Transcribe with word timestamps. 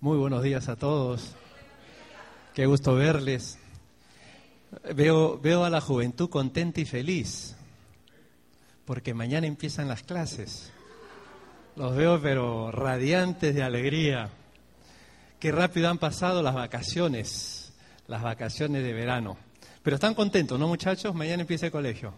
Muy 0.00 0.16
buenos 0.16 0.44
días 0.44 0.68
a 0.68 0.76
todos. 0.76 1.34
Qué 2.54 2.66
gusto 2.66 2.94
verles. 2.94 3.58
Veo, 4.94 5.40
veo 5.40 5.64
a 5.64 5.70
la 5.70 5.80
juventud 5.80 6.30
contenta 6.30 6.80
y 6.80 6.84
feliz, 6.84 7.56
porque 8.84 9.12
mañana 9.12 9.48
empiezan 9.48 9.88
las 9.88 10.04
clases. 10.04 10.70
Los 11.74 11.96
veo 11.96 12.22
pero 12.22 12.70
radiantes 12.70 13.56
de 13.56 13.64
alegría. 13.64 14.30
Qué 15.40 15.50
rápido 15.50 15.88
han 15.88 15.98
pasado 15.98 16.44
las 16.44 16.54
vacaciones, 16.54 17.72
las 18.06 18.22
vacaciones 18.22 18.84
de 18.84 18.92
verano. 18.92 19.36
Pero 19.82 19.96
están 19.96 20.14
contentos, 20.14 20.60
¿no 20.60 20.68
muchachos? 20.68 21.12
Mañana 21.12 21.40
empieza 21.40 21.66
el 21.66 21.72
colegio. 21.72 22.14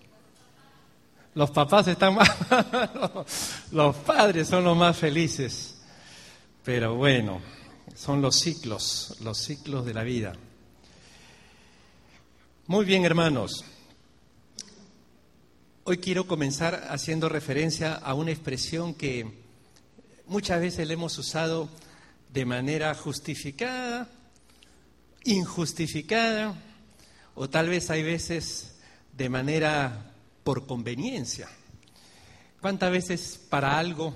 Los 1.34 1.50
papás 1.50 1.88
están 1.88 2.14
más... 2.14 2.30
los 3.72 3.96
padres 3.96 4.48
son 4.48 4.64
los 4.64 4.76
más 4.76 4.98
felices. 4.98 5.80
Pero 6.62 6.94
bueno, 6.96 7.40
son 7.94 8.22
los 8.22 8.36
ciclos, 8.36 9.16
los 9.20 9.38
ciclos 9.38 9.84
de 9.84 9.94
la 9.94 10.02
vida. 10.02 10.34
Muy 12.66 12.84
bien, 12.84 13.04
hermanos. 13.04 13.64
Hoy 15.84 15.98
quiero 15.98 16.26
comenzar 16.26 16.88
haciendo 16.90 17.28
referencia 17.28 17.94
a 17.94 18.14
una 18.14 18.30
expresión 18.30 18.94
que 18.94 19.26
muchas 20.26 20.60
veces 20.60 20.86
le 20.86 20.94
hemos 20.94 21.18
usado 21.18 21.68
de 22.32 22.44
manera 22.44 22.94
justificada, 22.94 24.08
injustificada, 25.24 26.54
o 27.34 27.50
tal 27.50 27.68
vez 27.68 27.90
hay 27.90 28.02
veces 28.02 28.78
de 29.16 29.28
manera 29.28 30.12
por 30.44 30.66
conveniencia. 30.66 31.48
¿Cuántas 32.60 32.92
veces 32.92 33.40
para 33.48 33.78
algo, 33.78 34.14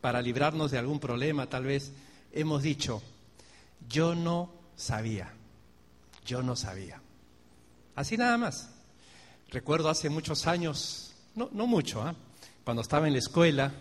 para 0.00 0.20
librarnos 0.20 0.70
de 0.70 0.78
algún 0.78 1.00
problema, 1.00 1.48
tal 1.48 1.64
vez 1.64 1.92
hemos 2.36 2.62
dicho, 2.62 3.02
yo 3.88 4.14
no 4.14 4.50
sabía, 4.76 5.32
yo 6.24 6.42
no 6.42 6.54
sabía. 6.54 7.00
Así 7.94 8.16
nada 8.16 8.36
más. 8.36 8.70
Recuerdo 9.48 9.88
hace 9.88 10.10
muchos 10.10 10.46
años, 10.46 11.14
no, 11.34 11.48
mucho, 11.66 12.02
¿ah? 12.02 12.14
cuando 12.64 12.82
estaba 12.82 13.06
en 13.06 13.14
la 13.14 13.20
escuela, 13.20 13.72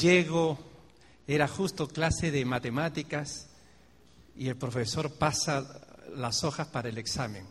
llego, 0.00 0.58
era 1.26 1.46
justo 1.46 1.86
clase 1.86 2.30
de 2.30 2.44
matemáticas 2.44 3.48
y 4.36 4.48
el 4.48 4.56
profesor 4.56 5.12
pasa 5.12 5.64
las 6.16 6.42
hojas 6.42 6.66
para 6.66 6.88
el 6.88 6.98
examen. 6.98 7.46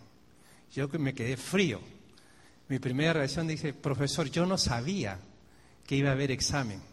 Yo 0.74 0.90
me 0.90 1.14
quedé 1.14 1.38
frío. 1.38 1.80
Mi 2.68 2.80
primera 2.80 3.14
reacción 3.14 3.48
dice, 3.48 3.74
profesor, 3.74 4.30
yo 4.30 4.46
no 4.46 4.58
sabía 4.58 5.20
que 5.86 5.96
iba 5.96 6.10
a 6.10 6.14
haber 6.14 6.32
examen 6.32 6.91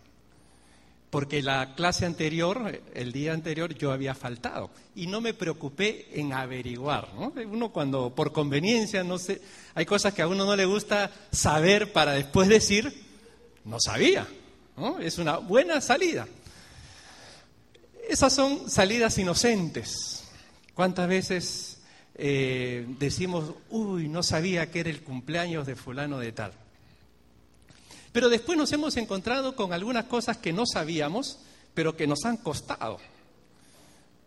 porque 1.10 1.42
la 1.42 1.74
clase 1.74 2.04
anterior, 2.04 2.80
el 2.94 3.12
día 3.12 3.32
anterior, 3.32 3.74
yo 3.74 3.92
había 3.92 4.14
faltado 4.14 4.70
y 4.94 5.06
no 5.06 5.20
me 5.20 5.32
preocupé 5.32 6.08
en 6.12 6.32
averiguar. 6.32 7.08
Uno 7.16 7.70
cuando 7.70 8.14
por 8.14 8.32
conveniencia, 8.32 9.02
no 9.04 9.18
sé, 9.18 9.40
hay 9.74 9.86
cosas 9.86 10.12
que 10.12 10.22
a 10.22 10.28
uno 10.28 10.44
no 10.44 10.54
le 10.54 10.66
gusta 10.66 11.10
saber 11.32 11.92
para 11.92 12.12
después 12.12 12.48
decir, 12.48 12.92
no 13.64 13.80
sabía. 13.80 14.26
Es 15.00 15.18
una 15.18 15.38
buena 15.38 15.80
salida. 15.80 16.28
Esas 18.08 18.32
son 18.32 18.70
salidas 18.70 19.18
inocentes. 19.18 20.24
¿Cuántas 20.74 21.08
veces 21.08 21.78
eh, 22.14 22.86
decimos, 22.98 23.54
uy, 23.70 24.08
no 24.08 24.22
sabía 24.22 24.70
que 24.70 24.80
era 24.80 24.90
el 24.90 25.02
cumpleaños 25.02 25.66
de 25.66 25.74
fulano 25.74 26.18
de 26.18 26.32
tal? 26.32 26.52
Pero 28.12 28.28
después 28.28 28.56
nos 28.58 28.72
hemos 28.72 28.96
encontrado 28.96 29.54
con 29.54 29.72
algunas 29.72 30.04
cosas 30.04 30.38
que 30.38 30.52
no 30.52 30.64
sabíamos, 30.66 31.38
pero 31.74 31.96
que 31.96 32.06
nos 32.06 32.24
han 32.24 32.38
costado. 32.38 32.98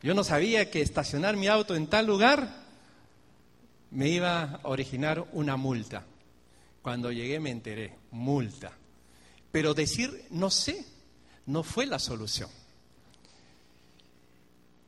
Yo 0.01 0.13
no 0.13 0.23
sabía 0.23 0.71
que 0.71 0.81
estacionar 0.81 1.37
mi 1.37 1.47
auto 1.47 1.75
en 1.75 1.87
tal 1.87 2.07
lugar 2.07 2.61
me 3.91 4.09
iba 4.09 4.43
a 4.43 4.59
originar 4.63 5.27
una 5.33 5.57
multa. 5.57 6.05
Cuando 6.81 7.11
llegué 7.11 7.39
me 7.39 7.51
enteré, 7.51 7.95
multa. 8.11 8.71
Pero 9.51 9.73
decir 9.73 10.25
no 10.31 10.49
sé 10.49 10.85
no 11.45 11.63
fue 11.63 11.85
la 11.85 11.99
solución. 11.99 12.49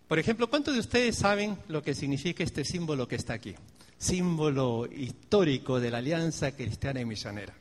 Por 0.08 0.20
ejemplo, 0.20 0.50
¿cuántos 0.50 0.74
de 0.74 0.80
ustedes 0.80 1.18
saben 1.18 1.58
lo 1.68 1.82
que 1.82 1.96
significa 1.96 2.44
este 2.44 2.64
símbolo 2.64 3.08
que 3.08 3.16
está 3.16 3.34
aquí? 3.34 3.56
Símbolo 3.98 4.86
histórico 4.86 5.80
de 5.80 5.92
la 5.92 6.00
Alianza 6.00 6.52
Cristiana 6.56 7.02
y 7.02 7.06
Misionera. 7.06 7.54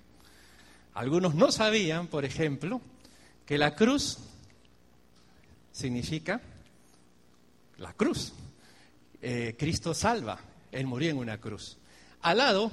Algunos 0.95 1.35
no 1.35 1.51
sabían, 1.51 2.07
por 2.07 2.25
ejemplo, 2.25 2.81
que 3.47 3.59
la 3.59 3.75
cruz 3.75 4.19
significa 5.73 6.41
la 7.79 7.93
cruz. 7.95 8.33
Eh, 9.21 9.57
Cristo 9.59 9.95
salva, 9.95 10.39
Él 10.71 10.87
murió 10.87 11.11
en 11.11 11.17
una 11.17 11.39
cruz. 11.39 11.79
Al 12.23 12.39
lado 12.39 12.71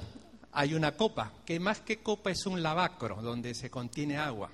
hay 0.52 0.74
una 0.74 0.96
copa, 0.96 1.32
que 1.44 1.58
más 1.60 1.80
que 1.80 1.98
copa 1.98 2.30
es 2.30 2.46
un 2.46 2.62
lavacro 2.62 3.22
donde 3.22 3.54
se 3.54 3.70
contiene 3.70 4.16
agua. 4.16 4.50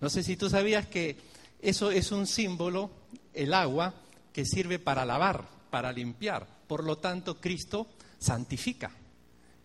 No 0.00 0.08
sé 0.08 0.22
si 0.22 0.36
tú 0.36 0.48
sabías 0.48 0.86
que 0.86 1.16
eso 1.60 1.90
es 1.90 2.12
un 2.12 2.26
símbolo, 2.26 2.90
el 3.34 3.52
agua, 3.52 3.94
que 4.32 4.44
sirve 4.44 4.78
para 4.78 5.04
lavar, 5.04 5.44
para 5.70 5.92
limpiar. 5.92 6.46
Por 6.66 6.84
lo 6.84 6.98
tanto, 6.98 7.40
Cristo 7.40 7.88
santifica. 8.18 8.90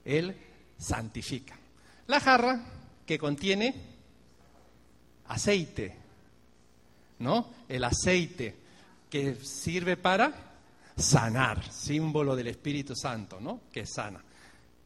Él 0.04 0.36
santifica. 0.78 1.58
La 2.08 2.20
jarra 2.20 2.83
que 3.06 3.18
contiene 3.18 3.74
aceite, 5.28 5.96
¿no? 7.20 7.50
El 7.68 7.84
aceite 7.84 8.56
que 9.10 9.36
sirve 9.36 9.98
para 9.98 10.34
sanar, 10.96 11.72
símbolo 11.72 12.36
del 12.36 12.48
Espíritu 12.48 12.96
Santo, 12.96 13.40
¿no? 13.40 13.62
Que 13.72 13.86
sana. 13.86 14.24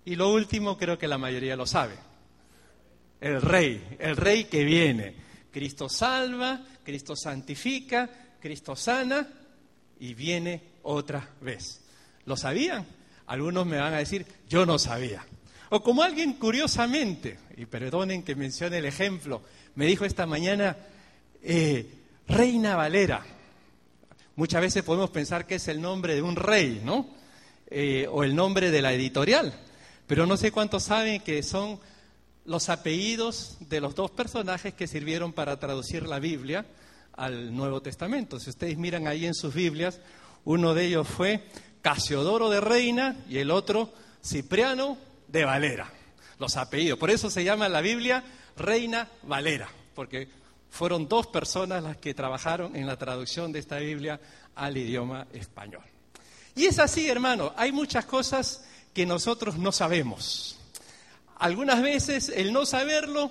Y 0.06 0.16
lo 0.16 0.32
último 0.32 0.78
creo 0.78 0.98
que 0.98 1.08
la 1.08 1.18
mayoría 1.18 1.56
lo 1.56 1.66
sabe. 1.66 1.96
El 3.20 3.42
rey, 3.42 3.98
el 4.00 4.16
rey 4.16 4.46
que 4.46 4.64
viene. 4.64 5.16
Cristo 5.52 5.90
salva, 5.90 6.62
Cristo 6.84 7.16
santifica, 7.16 8.10
Cristo 8.40 8.76
sana 8.76 9.28
y 10.00 10.14
viene 10.14 10.62
otra 10.84 11.28
vez. 11.42 11.82
¿Lo 12.26 12.38
sabían? 12.38 12.86
Algunos 13.26 13.66
me 13.66 13.78
van 13.78 13.94
a 13.94 13.98
decir, 13.98 14.26
yo 14.48 14.66
no 14.66 14.78
sabía. 14.80 15.26
O 15.70 15.84
como 15.84 16.04
alguien 16.04 16.34
curiosamente, 16.34 17.38
y 17.58 17.66
perdonen 17.66 18.24
que 18.24 18.36
mencione 18.36 18.78
el 18.78 18.86
ejemplo, 18.86 19.42
me 19.76 19.86
dijo 19.86 20.06
esta 20.06 20.26
mañana, 20.26 20.78
eh, 21.44 21.86
Reina 22.28 22.76
Valera. 22.76 23.26
Muchas 24.36 24.62
veces 24.62 24.84
podemos 24.84 25.10
pensar 25.10 25.46
que 25.46 25.56
es 25.56 25.68
el 25.68 25.82
nombre 25.82 26.16
de 26.16 26.22
un 26.22 26.36
rey, 26.36 26.82
¿no? 26.84 27.08
Eh, 27.70 28.08
o 28.10 28.24
el 28.24 28.36
nombre 28.36 28.72
de 28.72 28.82
la 28.82 28.94
editorial. 28.94 29.54
Pero 30.06 30.26
no 30.26 30.38
sé 30.38 30.52
cuántos 30.52 30.84
saben 30.84 31.22
que 31.22 31.44
son 31.44 31.80
los 32.46 32.70
apellidos 32.70 33.58
de 33.60 33.82
los 33.82 33.94
dos 33.94 34.10
personajes 34.10 34.74
que 34.74 34.88
sirvieron 34.88 35.34
para 35.34 35.60
traducir 35.60 36.08
la 36.08 36.20
Biblia 36.20 36.66
al 37.14 37.54
Nuevo 37.54 37.82
Testamento. 37.82 38.40
Si 38.40 38.50
ustedes 38.50 38.78
miran 38.78 39.06
ahí 39.06 39.26
en 39.26 39.34
sus 39.34 39.54
Biblias, 39.54 40.00
uno 40.46 40.74
de 40.74 40.86
ellos 40.86 41.08
fue 41.08 41.44
Casiodoro 41.82 42.50
de 42.50 42.62
Reina 42.62 43.18
y 43.28 43.40
el 43.40 43.52
otro 43.52 43.92
Cipriano 44.24 44.98
de 45.28 45.46
Valera, 45.46 45.92
los 46.40 46.58
apellidos. 46.58 47.00
Por 47.00 47.10
eso 47.10 47.30
se 47.30 47.44
llama 47.44 47.70
la 47.70 47.82
Biblia 47.82 48.24
Reina 48.56 49.08
Valera, 49.24 49.70
porque 49.94 50.28
fueron 50.70 51.08
dos 51.08 51.28
personas 51.28 51.84
las 51.84 51.98
que 51.98 52.14
trabajaron 52.14 52.76
en 52.76 52.88
la 52.88 52.98
traducción 52.98 53.52
de 53.52 53.60
esta 53.60 53.78
Biblia 53.78 54.20
al 54.56 54.78
idioma 54.78 55.28
español. 55.34 55.84
Y 56.56 56.66
es 56.66 56.80
así, 56.80 57.08
hermano, 57.08 57.54
hay 57.56 57.72
muchas 57.72 58.06
cosas 58.06 58.66
que 58.94 59.06
nosotros 59.06 59.58
no 59.58 59.72
sabemos. 59.72 60.58
Algunas 61.38 61.82
veces 61.84 62.30
el 62.30 62.52
no 62.52 62.66
saberlo 62.66 63.30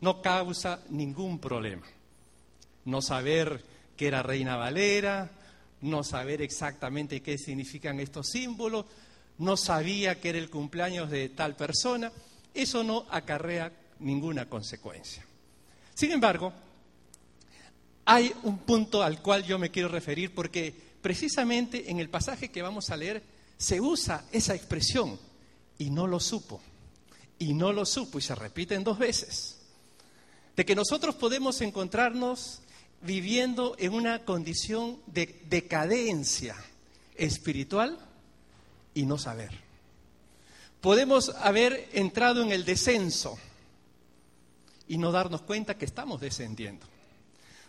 no 0.00 0.22
causa 0.22 0.80
ningún 0.90 1.40
problema. 1.40 1.86
No 2.84 3.02
saber 3.02 3.64
que 3.96 4.06
era 4.06 4.22
Reina 4.22 4.56
Valera, 4.56 5.30
no 5.80 6.04
saber 6.04 6.40
exactamente 6.40 7.20
qué 7.20 7.36
significan 7.36 7.98
estos 8.00 8.28
símbolos, 8.28 8.86
no 9.38 9.56
sabía 9.56 10.20
que 10.20 10.30
era 10.30 10.38
el 10.38 10.50
cumpleaños 10.50 11.10
de 11.10 11.28
tal 11.30 11.56
persona, 11.56 12.12
eso 12.52 12.84
no 12.84 13.06
acarrea 13.10 13.72
ninguna 14.00 14.48
consecuencia. 14.48 15.24
Sin 15.94 16.12
embargo, 16.12 16.52
hay 18.04 18.32
un 18.42 18.58
punto 18.58 19.02
al 19.02 19.22
cual 19.22 19.44
yo 19.44 19.58
me 19.58 19.70
quiero 19.70 19.88
referir 19.88 20.34
porque 20.34 20.74
precisamente 21.00 21.90
en 21.90 21.98
el 21.98 22.08
pasaje 22.08 22.50
que 22.50 22.62
vamos 22.62 22.90
a 22.90 22.96
leer 22.96 23.22
se 23.56 23.80
usa 23.80 24.24
esa 24.32 24.54
expresión 24.54 25.18
y 25.78 25.90
no 25.90 26.06
lo 26.06 26.20
supo, 26.20 26.60
y 27.38 27.54
no 27.54 27.72
lo 27.72 27.84
supo, 27.84 28.18
y 28.18 28.22
se 28.22 28.34
repiten 28.34 28.84
dos 28.84 28.98
veces, 28.98 29.58
de 30.56 30.64
que 30.64 30.74
nosotros 30.74 31.14
podemos 31.16 31.60
encontrarnos 31.60 32.60
viviendo 33.02 33.74
en 33.78 33.92
una 33.92 34.24
condición 34.24 34.98
de 35.06 35.42
decadencia 35.48 36.56
espiritual 37.16 37.98
y 38.94 39.06
no 39.06 39.18
saber. 39.18 39.50
Podemos 40.80 41.30
haber 41.40 41.88
entrado 41.92 42.42
en 42.42 42.52
el 42.52 42.64
descenso 42.64 43.38
y 44.86 44.98
no 44.98 45.12
darnos 45.12 45.42
cuenta 45.42 45.76
que 45.76 45.84
estamos 45.84 46.20
descendiendo. 46.20 46.86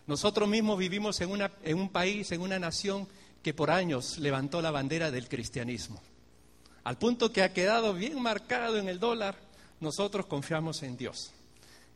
Nosotros 0.07 0.47
mismos 0.47 0.77
vivimos 0.77 1.19
en, 1.21 1.31
una, 1.31 1.51
en 1.63 1.79
un 1.79 1.89
país, 1.89 2.31
en 2.31 2.41
una 2.41 2.59
nación 2.59 3.07
que 3.41 3.53
por 3.53 3.71
años 3.71 4.17
levantó 4.17 4.61
la 4.61 4.71
bandera 4.71 5.11
del 5.11 5.27
cristianismo. 5.27 6.01
Al 6.83 6.97
punto 6.97 7.31
que 7.31 7.41
ha 7.41 7.53
quedado 7.53 7.93
bien 7.93 8.21
marcado 8.21 8.77
en 8.77 8.87
el 8.87 8.99
dólar, 8.99 9.35
nosotros 9.79 10.25
confiamos 10.25 10.83
en 10.83 10.97
Dios. 10.97 11.31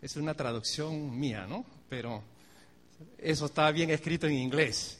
Es 0.02 0.16
una 0.16 0.34
traducción 0.34 1.20
mía, 1.20 1.46
¿no? 1.48 1.66
Pero 1.90 2.24
eso 3.18 3.48
está 3.48 3.70
bien 3.72 3.90
escrito 3.90 4.28
en 4.28 4.34
inglés. 4.34 4.99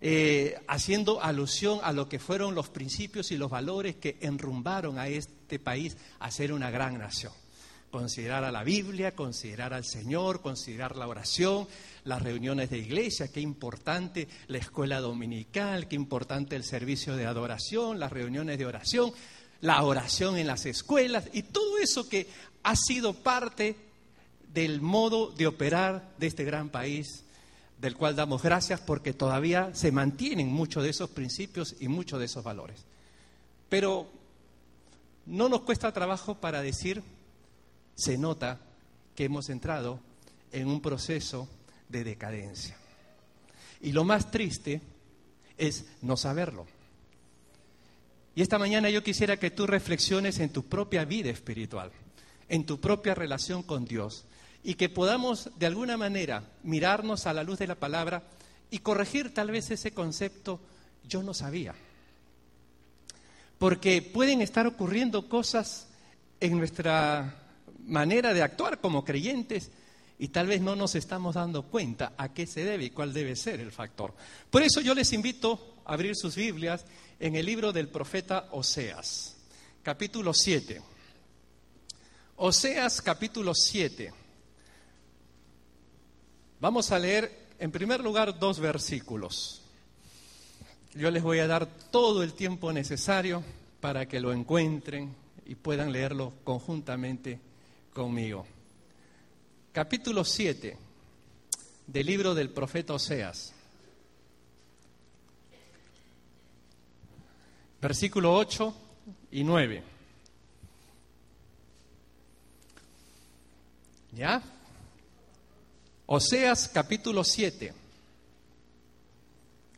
Eh, 0.00 0.56
haciendo 0.68 1.20
alusión 1.20 1.80
a 1.82 1.92
lo 1.92 2.08
que 2.08 2.20
fueron 2.20 2.54
los 2.54 2.68
principios 2.68 3.32
y 3.32 3.36
los 3.36 3.50
valores 3.50 3.96
que 3.96 4.16
enrumbaron 4.20 4.96
a 4.96 5.08
este 5.08 5.58
país 5.58 5.96
a 6.20 6.30
ser 6.30 6.52
una 6.52 6.70
gran 6.70 6.98
nación. 6.98 7.32
Considerar 7.90 8.44
a 8.44 8.52
la 8.52 8.62
Biblia, 8.62 9.16
considerar 9.16 9.74
al 9.74 9.84
Señor, 9.84 10.40
considerar 10.40 10.94
la 10.94 11.08
oración, 11.08 11.66
las 12.04 12.22
reuniones 12.22 12.70
de 12.70 12.78
iglesia, 12.78 13.32
qué 13.32 13.40
importante 13.40 14.28
la 14.46 14.58
escuela 14.58 15.00
dominical, 15.00 15.88
qué 15.88 15.96
importante 15.96 16.54
el 16.54 16.62
servicio 16.62 17.16
de 17.16 17.26
adoración, 17.26 17.98
las 17.98 18.12
reuniones 18.12 18.56
de 18.56 18.66
oración, 18.66 19.12
la 19.62 19.82
oración 19.82 20.36
en 20.36 20.46
las 20.46 20.64
escuelas 20.66 21.28
y 21.32 21.42
todo 21.42 21.78
eso 21.78 22.08
que 22.08 22.28
ha 22.62 22.76
sido 22.76 23.14
parte 23.14 23.74
del 24.52 24.80
modo 24.80 25.32
de 25.32 25.48
operar 25.48 26.14
de 26.18 26.28
este 26.28 26.44
gran 26.44 26.68
país 26.68 27.24
del 27.80 27.96
cual 27.96 28.16
damos 28.16 28.42
gracias 28.42 28.80
porque 28.80 29.12
todavía 29.12 29.74
se 29.74 29.92
mantienen 29.92 30.48
muchos 30.48 30.82
de 30.82 30.90
esos 30.90 31.10
principios 31.10 31.76
y 31.80 31.88
muchos 31.88 32.18
de 32.18 32.26
esos 32.26 32.42
valores. 32.42 32.84
Pero 33.68 34.10
no 35.26 35.48
nos 35.48 35.62
cuesta 35.62 35.92
trabajo 35.92 36.36
para 36.36 36.62
decir, 36.62 37.02
se 37.94 38.18
nota 38.18 38.60
que 39.14 39.24
hemos 39.24 39.48
entrado 39.48 40.00
en 40.52 40.68
un 40.68 40.80
proceso 40.80 41.48
de 41.88 42.04
decadencia. 42.04 42.76
Y 43.80 43.92
lo 43.92 44.04
más 44.04 44.30
triste 44.30 44.80
es 45.56 45.86
no 46.02 46.16
saberlo. 46.16 46.66
Y 48.34 48.42
esta 48.42 48.58
mañana 48.58 48.90
yo 48.90 49.02
quisiera 49.02 49.36
que 49.36 49.50
tú 49.50 49.66
reflexiones 49.66 50.38
en 50.38 50.50
tu 50.50 50.64
propia 50.64 51.04
vida 51.04 51.30
espiritual, 51.30 51.90
en 52.48 52.64
tu 52.64 52.80
propia 52.80 53.14
relación 53.14 53.62
con 53.62 53.84
Dios, 53.84 54.24
y 54.68 54.74
que 54.74 54.90
podamos 54.90 55.48
de 55.58 55.64
alguna 55.64 55.96
manera 55.96 56.42
mirarnos 56.62 57.26
a 57.26 57.32
la 57.32 57.42
luz 57.42 57.58
de 57.58 57.66
la 57.66 57.76
palabra 57.76 58.22
y 58.70 58.80
corregir 58.80 59.32
tal 59.32 59.50
vez 59.50 59.70
ese 59.70 59.92
concepto 59.92 60.60
yo 61.08 61.22
no 61.22 61.32
sabía. 61.32 61.74
Porque 63.56 64.02
pueden 64.02 64.42
estar 64.42 64.66
ocurriendo 64.66 65.26
cosas 65.26 65.86
en 66.38 66.58
nuestra 66.58 67.34
manera 67.86 68.34
de 68.34 68.42
actuar 68.42 68.78
como 68.78 69.06
creyentes 69.06 69.70
y 70.18 70.28
tal 70.28 70.48
vez 70.48 70.60
no 70.60 70.76
nos 70.76 70.96
estamos 70.96 71.36
dando 71.36 71.62
cuenta 71.62 72.12
a 72.18 72.34
qué 72.34 72.46
se 72.46 72.62
debe 72.62 72.84
y 72.84 72.90
cuál 72.90 73.14
debe 73.14 73.36
ser 73.36 73.60
el 73.60 73.72
factor. 73.72 74.12
Por 74.50 74.60
eso 74.60 74.82
yo 74.82 74.94
les 74.94 75.14
invito 75.14 75.76
a 75.86 75.94
abrir 75.94 76.14
sus 76.14 76.36
Biblias 76.36 76.84
en 77.18 77.36
el 77.36 77.46
libro 77.46 77.72
del 77.72 77.88
profeta 77.88 78.48
Oseas, 78.50 79.34
capítulo 79.82 80.34
7. 80.34 80.82
Oseas 82.36 83.00
capítulo 83.00 83.54
7. 83.54 84.27
Vamos 86.60 86.90
a 86.90 86.98
leer 86.98 87.46
en 87.60 87.70
primer 87.70 88.02
lugar 88.02 88.36
dos 88.36 88.58
versículos. 88.58 89.62
Yo 90.92 91.08
les 91.12 91.22
voy 91.22 91.38
a 91.38 91.46
dar 91.46 91.66
todo 91.66 92.24
el 92.24 92.32
tiempo 92.32 92.72
necesario 92.72 93.44
para 93.80 94.06
que 94.06 94.18
lo 94.18 94.32
encuentren 94.32 95.14
y 95.46 95.54
puedan 95.54 95.92
leerlo 95.92 96.32
conjuntamente 96.42 97.38
conmigo. 97.92 98.44
Capítulo 99.70 100.24
7 100.24 100.76
del 101.86 102.06
libro 102.06 102.34
del 102.34 102.50
profeta 102.50 102.94
Oseas. 102.94 103.54
Versículo 107.80 108.34
8 108.34 108.74
y 109.30 109.44
9. 109.44 109.82
¿Ya? 114.10 114.42
Oseas 116.10 116.70
capítulo 116.72 117.22
7, 117.22 117.70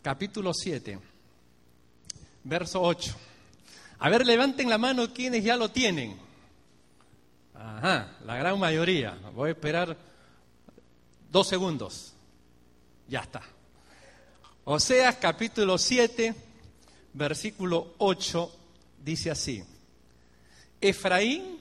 capítulo 0.01 0.55
7, 0.55 0.97
verso 2.45 2.81
8. 2.81 3.17
A 3.99 4.09
ver, 4.09 4.25
levanten 4.25 4.69
la 4.69 4.79
mano 4.79 5.13
quienes 5.13 5.43
ya 5.43 5.57
lo 5.57 5.73
tienen. 5.73 6.17
Ajá, 7.53 8.17
la 8.25 8.37
gran 8.37 8.61
mayoría. 8.61 9.19
Voy 9.35 9.49
a 9.49 9.53
esperar 9.55 9.97
dos 11.33 11.49
segundos. 11.49 12.13
Ya 13.09 13.23
está. 13.23 13.43
Oseas 14.63 15.17
capítulo 15.17 15.79
7, 15.79 16.33
versículo 17.13 17.95
8, 17.99 18.53
dice 19.03 19.33
así. 19.33 19.65
Efraín 20.81 21.59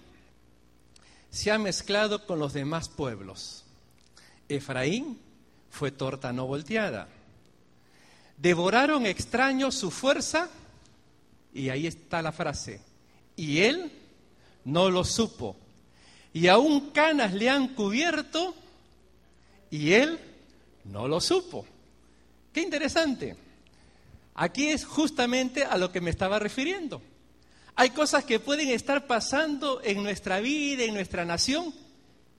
se 1.32 1.50
ha 1.50 1.58
mezclado 1.58 2.28
con 2.28 2.38
los 2.38 2.54
demás 2.54 2.88
pueblos 2.88 3.66
Efraín 4.50 5.20
fue 5.70 5.92
torta 5.92 6.34
no 6.34 6.48
volteada. 6.48 7.08
Devoraron 8.38 9.06
extraños 9.06 9.76
su 9.76 9.92
fuerza 9.92 10.50
y 11.54 11.70
ahí 11.70 11.88
está 11.88 12.22
la 12.22 12.32
frase. 12.32 12.82
Y 13.36 13.60
él 13.60 13.92
no 14.66 14.90
lo 14.90 15.04
supo. 15.04 15.56
Y 16.34 16.48
aún 16.48 16.90
canas 16.92 17.34
le 17.34 17.50
han 17.50 17.70
cubierto 17.70 18.56
y 19.70 19.94
él 19.94 20.20
no 20.86 21.08
lo 21.08 21.22
supo. 21.22 21.66
Qué 22.52 22.62
interesante. 22.62 23.36
Aquí 24.36 24.68
es 24.68 24.86
justamente 24.86 25.66
a 25.66 25.78
lo 25.78 25.92
que 25.92 26.02
me 26.02 26.10
estaba 26.10 26.40
refiriendo. 26.40 27.02
Hay 27.76 27.92
cosas 27.92 28.24
que 28.24 28.40
pueden 28.40 28.70
estar 28.70 29.06
pasando 29.06 29.82
en 29.84 30.02
nuestra 30.02 30.40
vida, 30.40 30.84
en 30.84 30.94
nuestra 30.94 31.24
nación, 31.24 31.74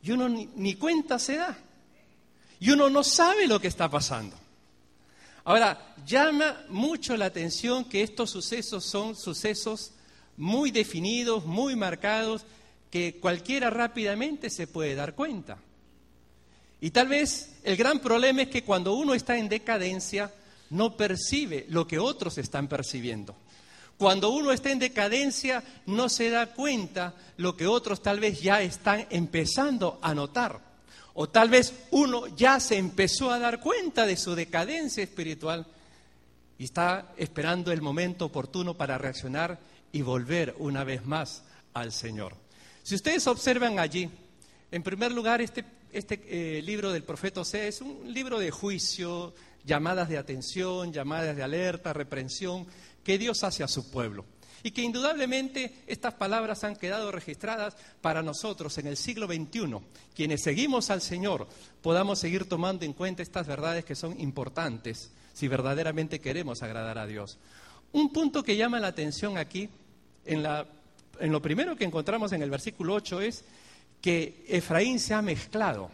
y 0.03 0.11
uno 0.11 0.29
ni, 0.29 0.49
ni 0.57 0.75
cuenta 0.75 1.19
se 1.19 1.37
da 1.37 1.57
y 2.61 2.71
uno 2.71 2.91
no 2.91 3.03
sabe 3.03 3.49
lo 3.49 3.59
que 3.59 3.69
está 3.69 3.89
pasando. 3.89 4.37
Ahora, 5.45 5.95
llama 6.07 6.63
mucho 6.69 7.17
la 7.17 7.25
atención 7.25 7.87
que 7.87 8.03
estos 8.03 8.31
sucesos 8.31 8.85
son 8.85 9.17
sucesos 9.17 9.93
muy 10.37 10.71
definidos, 10.71 11.47
muy 11.47 11.75
marcados, 11.75 12.45
que 12.91 13.19
cualquiera 13.19 13.71
rápidamente 13.71 14.51
se 14.51 14.67
puede 14.67 14.95
dar 14.95 15.15
cuenta. 15.15 15.59
Y 16.83 16.91
tal 16.91 17.09
vez 17.09 17.57
el 17.63 17.77
gran 17.77 18.01
problema 18.01 18.43
es 18.43 18.49
que 18.49 18.65
cuando 18.65 18.95
uno 18.95 19.15
está 19.15 19.39
en 19.39 19.49
decadencia, 19.49 20.33
no 20.71 20.97
percibe 20.97 21.67
lo 21.69 21.87
que 21.87 21.99
otros 21.99 22.39
están 22.39 22.69
percibiendo. 22.69 23.35
Cuando 23.99 24.31
uno 24.31 24.53
está 24.53 24.71
en 24.71 24.79
decadencia, 24.79 25.63
no 25.87 26.09
se 26.09 26.31
da 26.31 26.55
cuenta 26.55 27.15
lo 27.37 27.57
que 27.57 27.67
otros 27.67 28.03
tal 28.03 28.21
vez 28.21 28.41
ya 28.41 28.63
están 28.63 29.07
empezando 29.11 29.99
a 30.01 30.15
notar. 30.15 30.70
O 31.15 31.29
tal 31.29 31.49
vez 31.49 31.75
uno 31.91 32.27
ya 32.29 32.61
se 32.61 32.77
empezó 32.77 33.31
a 33.31 33.39
dar 33.39 33.61
cuenta 33.61 34.07
de 34.07 34.17
su 34.17 34.35
decadencia 34.35 35.03
espiritual 35.03 35.67
y 36.59 36.65
está 36.65 37.13
esperando 37.17 37.73
el 37.73 37.83
momento 37.83 38.27
oportuno 38.27 38.77
para 38.77 38.99
reaccionar 38.99 39.59
y 39.93 40.03
volver 40.03 40.55
una 40.59 40.85
vez 40.85 41.05
más 41.05 41.43
al 41.75 41.93
Señor. 41.93 42.35
Si 42.83 42.95
ustedes 42.95 43.27
observan 43.27 43.79
allí, 43.79 44.09
en 44.71 44.83
primer 44.83 45.13
lugar, 45.13 45.41
este, 45.41 45.65
este 45.93 46.21
eh, 46.29 46.63
libro 46.63 46.93
del 46.93 47.03
profeta 47.03 47.41
Osea 47.41 47.67
es 47.67 47.81
un 47.81 48.13
libro 48.13 48.39
de 48.39 48.51
juicio, 48.51 49.35
llamadas 49.65 50.09
de 50.09 50.19
atención, 50.19 50.93
llamadas 50.93 51.37
de 51.37 51.43
alerta, 51.43 51.93
reprensión, 51.93 52.67
que 53.03 53.19
Dios 53.19 53.43
hace 53.45 53.63
a 53.63 53.69
su 53.69 53.91
pueblo. 53.91 54.25
Y 54.63 54.73
que 54.73 54.83
indudablemente 54.83 55.83
estas 55.87 56.15
palabras 56.15 56.65
han 56.65 56.77
quedado 56.77 57.11
registradas 57.11 57.77
para 58.01 58.23
nosotros 58.23 58.77
en 58.79 58.87
el 58.87 58.97
siglo 58.97 59.27
XXI. 59.27 59.79
Quienes 60.15 60.43
seguimos 60.43 60.91
al 60.91 61.01
Señor 61.01 61.49
podamos 61.83 62.19
seguir 62.19 62.49
tomando 62.49 62.85
en 62.85 62.93
cuenta 62.93 63.23
estas 63.23 63.47
verdades 63.47 63.85
que 63.85 63.95
son 63.95 64.21
importantes 64.21 65.11
si 65.33 65.49
verdaderamente 65.49 66.21
queremos 66.21 66.63
agradar 66.63 66.99
a 66.99 67.07
Dios. 67.07 67.39
Un 67.93 68.13
punto 68.13 68.43
que 68.43 68.57
llama 68.57 68.81
la 68.81 68.89
atención 68.89 69.39
aquí, 69.39 69.69
en, 70.27 70.43
la, 70.43 70.67
lo 71.21 71.41
primero 71.41 71.77
que 71.77 71.85
encontramos 71.85 72.33
en 72.33 72.43
el 72.43 72.51
versículo 72.51 72.95
8, 72.95 73.21
es 73.23 73.45
que 74.01 74.45
Efraín 74.49 75.01
se 75.01 75.15
ha 75.15 75.23
mezclado. 75.23 75.91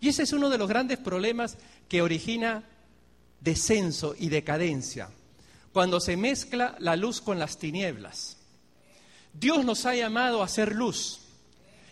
Y 0.00 0.08
ese 0.08 0.22
es 0.22 0.32
uno 0.32 0.48
de 0.48 0.58
los 0.58 0.68
grandes 0.68 0.98
problemas 0.98 1.58
que 1.88 2.02
origina 2.02 2.64
descenso 3.40 4.14
y 4.18 4.28
decadencia 4.28 5.10
cuando 5.72 6.00
se 6.00 6.16
mezcla 6.16 6.76
la 6.78 6.96
luz 6.96 7.20
con 7.20 7.38
las 7.38 7.58
tinieblas. 7.58 8.36
Dios 9.32 9.64
nos 9.64 9.86
ha 9.86 9.94
llamado 9.94 10.42
a 10.42 10.48
ser 10.48 10.74
luz 10.74 11.20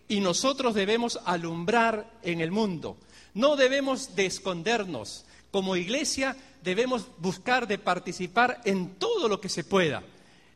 y 0.08 0.20
nosotros 0.20 0.75
debemos 0.75 1.20
alumbrar 1.25 2.11
en 2.23 2.40
el 2.40 2.50
mundo. 2.50 2.97
No 3.35 3.56
debemos 3.56 4.16
de 4.16 4.26
escondernos. 4.26 5.25
Como 5.50 5.76
iglesia 5.76 6.37
debemos 6.62 7.06
buscar 7.18 7.68
de 7.68 7.78
participar 7.78 8.61
en 8.64 8.97
todo 8.97 9.28
lo 9.28 9.40
que 9.40 9.49
se 9.49 9.64
pueda, 9.64 10.02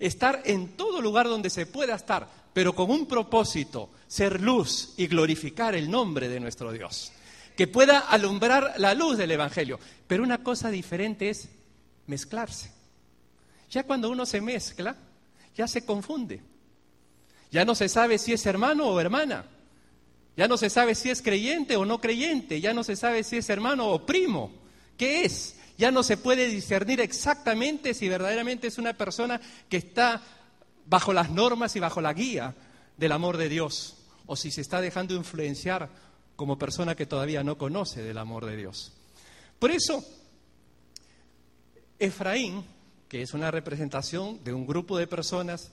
estar 0.01 0.43
en 0.45 0.77
todo 0.77 1.01
lugar 1.01 1.29
donde 1.29 1.51
se 1.51 1.67
pueda 1.67 1.95
estar, 1.95 2.29
pero 2.53 2.75
con 2.75 2.91
un 2.91 3.07
propósito, 3.07 3.91
ser 4.09 4.41
luz 4.41 4.95
y 4.97 5.07
glorificar 5.07 5.75
el 5.75 5.91
nombre 5.91 6.29
de 6.29 6.41
nuestro 6.41 6.73
Dios. 6.73 7.13
que 7.57 7.67
pueda 7.67 7.99
alumbrar 7.99 8.75
la 8.79 8.95
luz 8.95 9.19
del 9.19 9.31
Evangelio. 9.31 9.79
Pero 10.07 10.23
una 10.23 10.43
cosa 10.43 10.71
diferente 10.71 11.29
es 11.29 11.51
mezclarse. 12.07 12.72
Ya 13.73 13.85
cuando 13.85 14.11
uno 14.11 14.27
se 14.27 14.43
mezcla, 14.43 14.95
ya 15.57 15.67
se 15.67 15.85
confunde. 15.85 16.43
Ya 17.51 17.65
no 17.65 17.75
se 17.75 17.89
sabe 17.89 18.19
si 18.19 18.35
es 18.35 18.45
hermano 18.45 18.87
o 18.87 19.01
hermana. 19.01 19.47
Ya 20.37 20.47
no 20.47 20.59
se 20.59 20.69
sabe 20.69 20.95
si 20.95 21.09
es 21.09 21.23
creyente 21.23 21.77
o 21.77 21.87
no 21.87 21.99
creyente. 21.99 22.61
Ya 22.61 22.75
no 22.75 22.85
se 22.85 22.97
sabe 22.97 23.25
si 23.25 23.39
es 23.39 23.49
hermano 23.49 23.89
o 23.89 24.05
primo. 24.05 24.53
¿Qué 24.99 25.25
es? 25.25 25.57
Ya 25.79 25.91
no 25.91 26.03
se 26.03 26.19
puede 26.19 26.49
discernir 26.49 27.01
exactamente 27.01 27.95
si 27.95 28.11
verdaderamente 28.11 28.67
es 28.67 28.77
una 28.77 28.93
persona 28.93 29.41
que 29.71 29.79
está 29.79 30.23
bajo 30.85 31.15
las 31.15 31.31
normas 31.31 31.75
y 31.75 31.81
bajo 31.81 32.03
la 32.03 32.13
guía 32.13 32.55
del 32.99 33.13
amor 33.13 33.39
de 33.39 33.49
Dios 33.49 33.97
o 34.27 34.37
si 34.37 34.51
se 34.51 34.61
está 34.61 34.83
dejando 34.83 35.15
influenciar 35.15 35.89
como 36.37 36.59
persona 36.59 36.95
que 36.95 37.07
todavía 37.07 37.43
no 37.43 37.57
conoce 37.57 38.03
del 38.03 38.19
amor 38.19 38.45
de 38.45 38.57
Dios. 38.57 38.93
Por 39.59 39.71
eso, 39.71 40.05
Efraín, 41.99 42.65
que 43.13 43.21
es 43.21 43.35
una 43.35 43.51
representación 43.51 44.43
de 44.43 44.55
un 44.55 44.67
grupo 44.67 44.97
de 44.97 45.07
personas, 45.07 45.71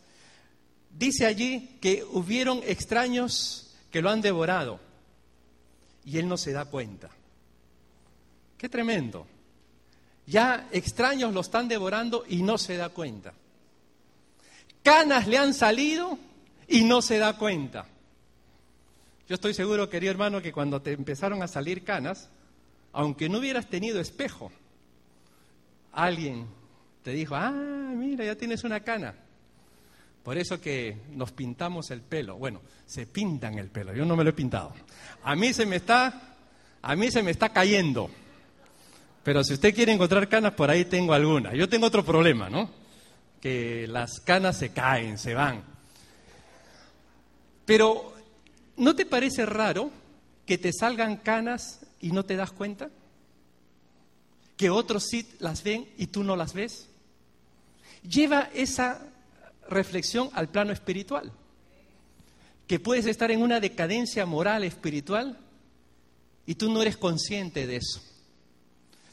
dice 0.89 1.25
allí 1.25 1.77
que 1.79 2.03
hubieron 2.03 2.59
extraños 2.65 3.77
que 3.91 4.01
lo 4.01 4.09
han 4.09 4.19
devorado 4.19 4.81
y 6.03 6.17
él 6.17 6.27
no 6.27 6.35
se 6.35 6.51
da 6.51 6.65
cuenta. 6.65 7.09
Qué 8.57 8.67
tremendo. 8.67 9.25
Ya 10.27 10.67
extraños 10.73 11.33
lo 11.33 11.39
están 11.39 11.69
devorando 11.69 12.25
y 12.27 12.43
no 12.43 12.57
se 12.57 12.75
da 12.75 12.89
cuenta. 12.89 13.31
Canas 14.83 15.25
le 15.25 15.37
han 15.37 15.53
salido 15.53 16.19
y 16.67 16.83
no 16.83 17.01
se 17.01 17.19
da 17.19 17.37
cuenta. 17.37 17.85
Yo 19.29 19.35
estoy 19.35 19.53
seguro, 19.53 19.89
querido 19.89 20.11
hermano, 20.11 20.41
que 20.41 20.51
cuando 20.51 20.81
te 20.81 20.91
empezaron 20.91 21.41
a 21.41 21.47
salir 21.47 21.85
canas, 21.85 22.27
aunque 22.91 23.29
no 23.29 23.37
hubieras 23.37 23.69
tenido 23.69 24.01
espejo, 24.01 24.51
alguien 25.93 26.58
te 27.03 27.11
dijo, 27.11 27.35
ah, 27.35 27.51
mira, 27.51 28.25
ya 28.25 28.35
tienes 28.35 28.63
una 28.63 28.81
cana. 28.81 29.15
Por 30.23 30.37
eso 30.37 30.59
que 30.59 30.97
nos 31.11 31.31
pintamos 31.31 31.91
el 31.91 32.01
pelo. 32.01 32.37
Bueno, 32.37 32.61
se 32.85 33.05
pintan 33.05 33.57
el 33.57 33.69
pelo, 33.69 33.93
yo 33.93 34.05
no 34.05 34.15
me 34.15 34.23
lo 34.23 34.31
he 34.31 34.33
pintado. 34.33 34.73
A 35.23 35.35
mí 35.35 35.53
se 35.53 35.65
me 35.65 35.77
está, 35.77 36.35
a 36.81 36.95
mí 36.95 37.11
se 37.11 37.23
me 37.23 37.31
está 37.31 37.49
cayendo. 37.49 38.09
Pero 39.23 39.43
si 39.43 39.53
usted 39.53 39.73
quiere 39.73 39.91
encontrar 39.91 40.27
canas, 40.27 40.53
por 40.53 40.69
ahí 40.69 40.85
tengo 40.85 41.13
algunas. 41.13 41.53
Yo 41.53 41.69
tengo 41.69 41.87
otro 41.87 42.03
problema, 42.03 42.49
¿no? 42.49 42.69
Que 43.41 43.87
las 43.87 44.19
canas 44.19 44.57
se 44.57 44.69
caen, 44.69 45.17
se 45.17 45.33
van. 45.33 45.63
Pero 47.65 48.19
¿No 48.79 48.95
te 48.95 49.05
parece 49.05 49.45
raro 49.45 49.91
que 50.45 50.57
te 50.57 50.71
salgan 50.71 51.17
canas 51.17 51.81
y 51.99 52.13
no 52.13 52.23
te 52.23 52.37
das 52.37 52.53
cuenta? 52.53 52.89
Que 54.55 54.69
otros 54.69 55.03
sí 55.03 55.27
las 55.39 55.63
ven 55.63 55.89
y 55.97 56.07
tú 56.07 56.23
no 56.23 56.37
las 56.37 56.53
ves. 56.53 56.88
Lleva 58.03 58.49
esa 58.53 59.01
reflexión 59.69 60.29
al 60.33 60.49
plano 60.49 60.71
espiritual. 60.71 61.31
Que 62.67 62.79
puedes 62.79 63.05
estar 63.05 63.31
en 63.31 63.41
una 63.41 63.59
decadencia 63.59 64.25
moral 64.25 64.63
espiritual 64.63 65.37
y 66.45 66.55
tú 66.55 66.71
no 66.71 66.81
eres 66.81 66.97
consciente 66.97 67.65
de 67.65 67.77
eso. 67.77 68.01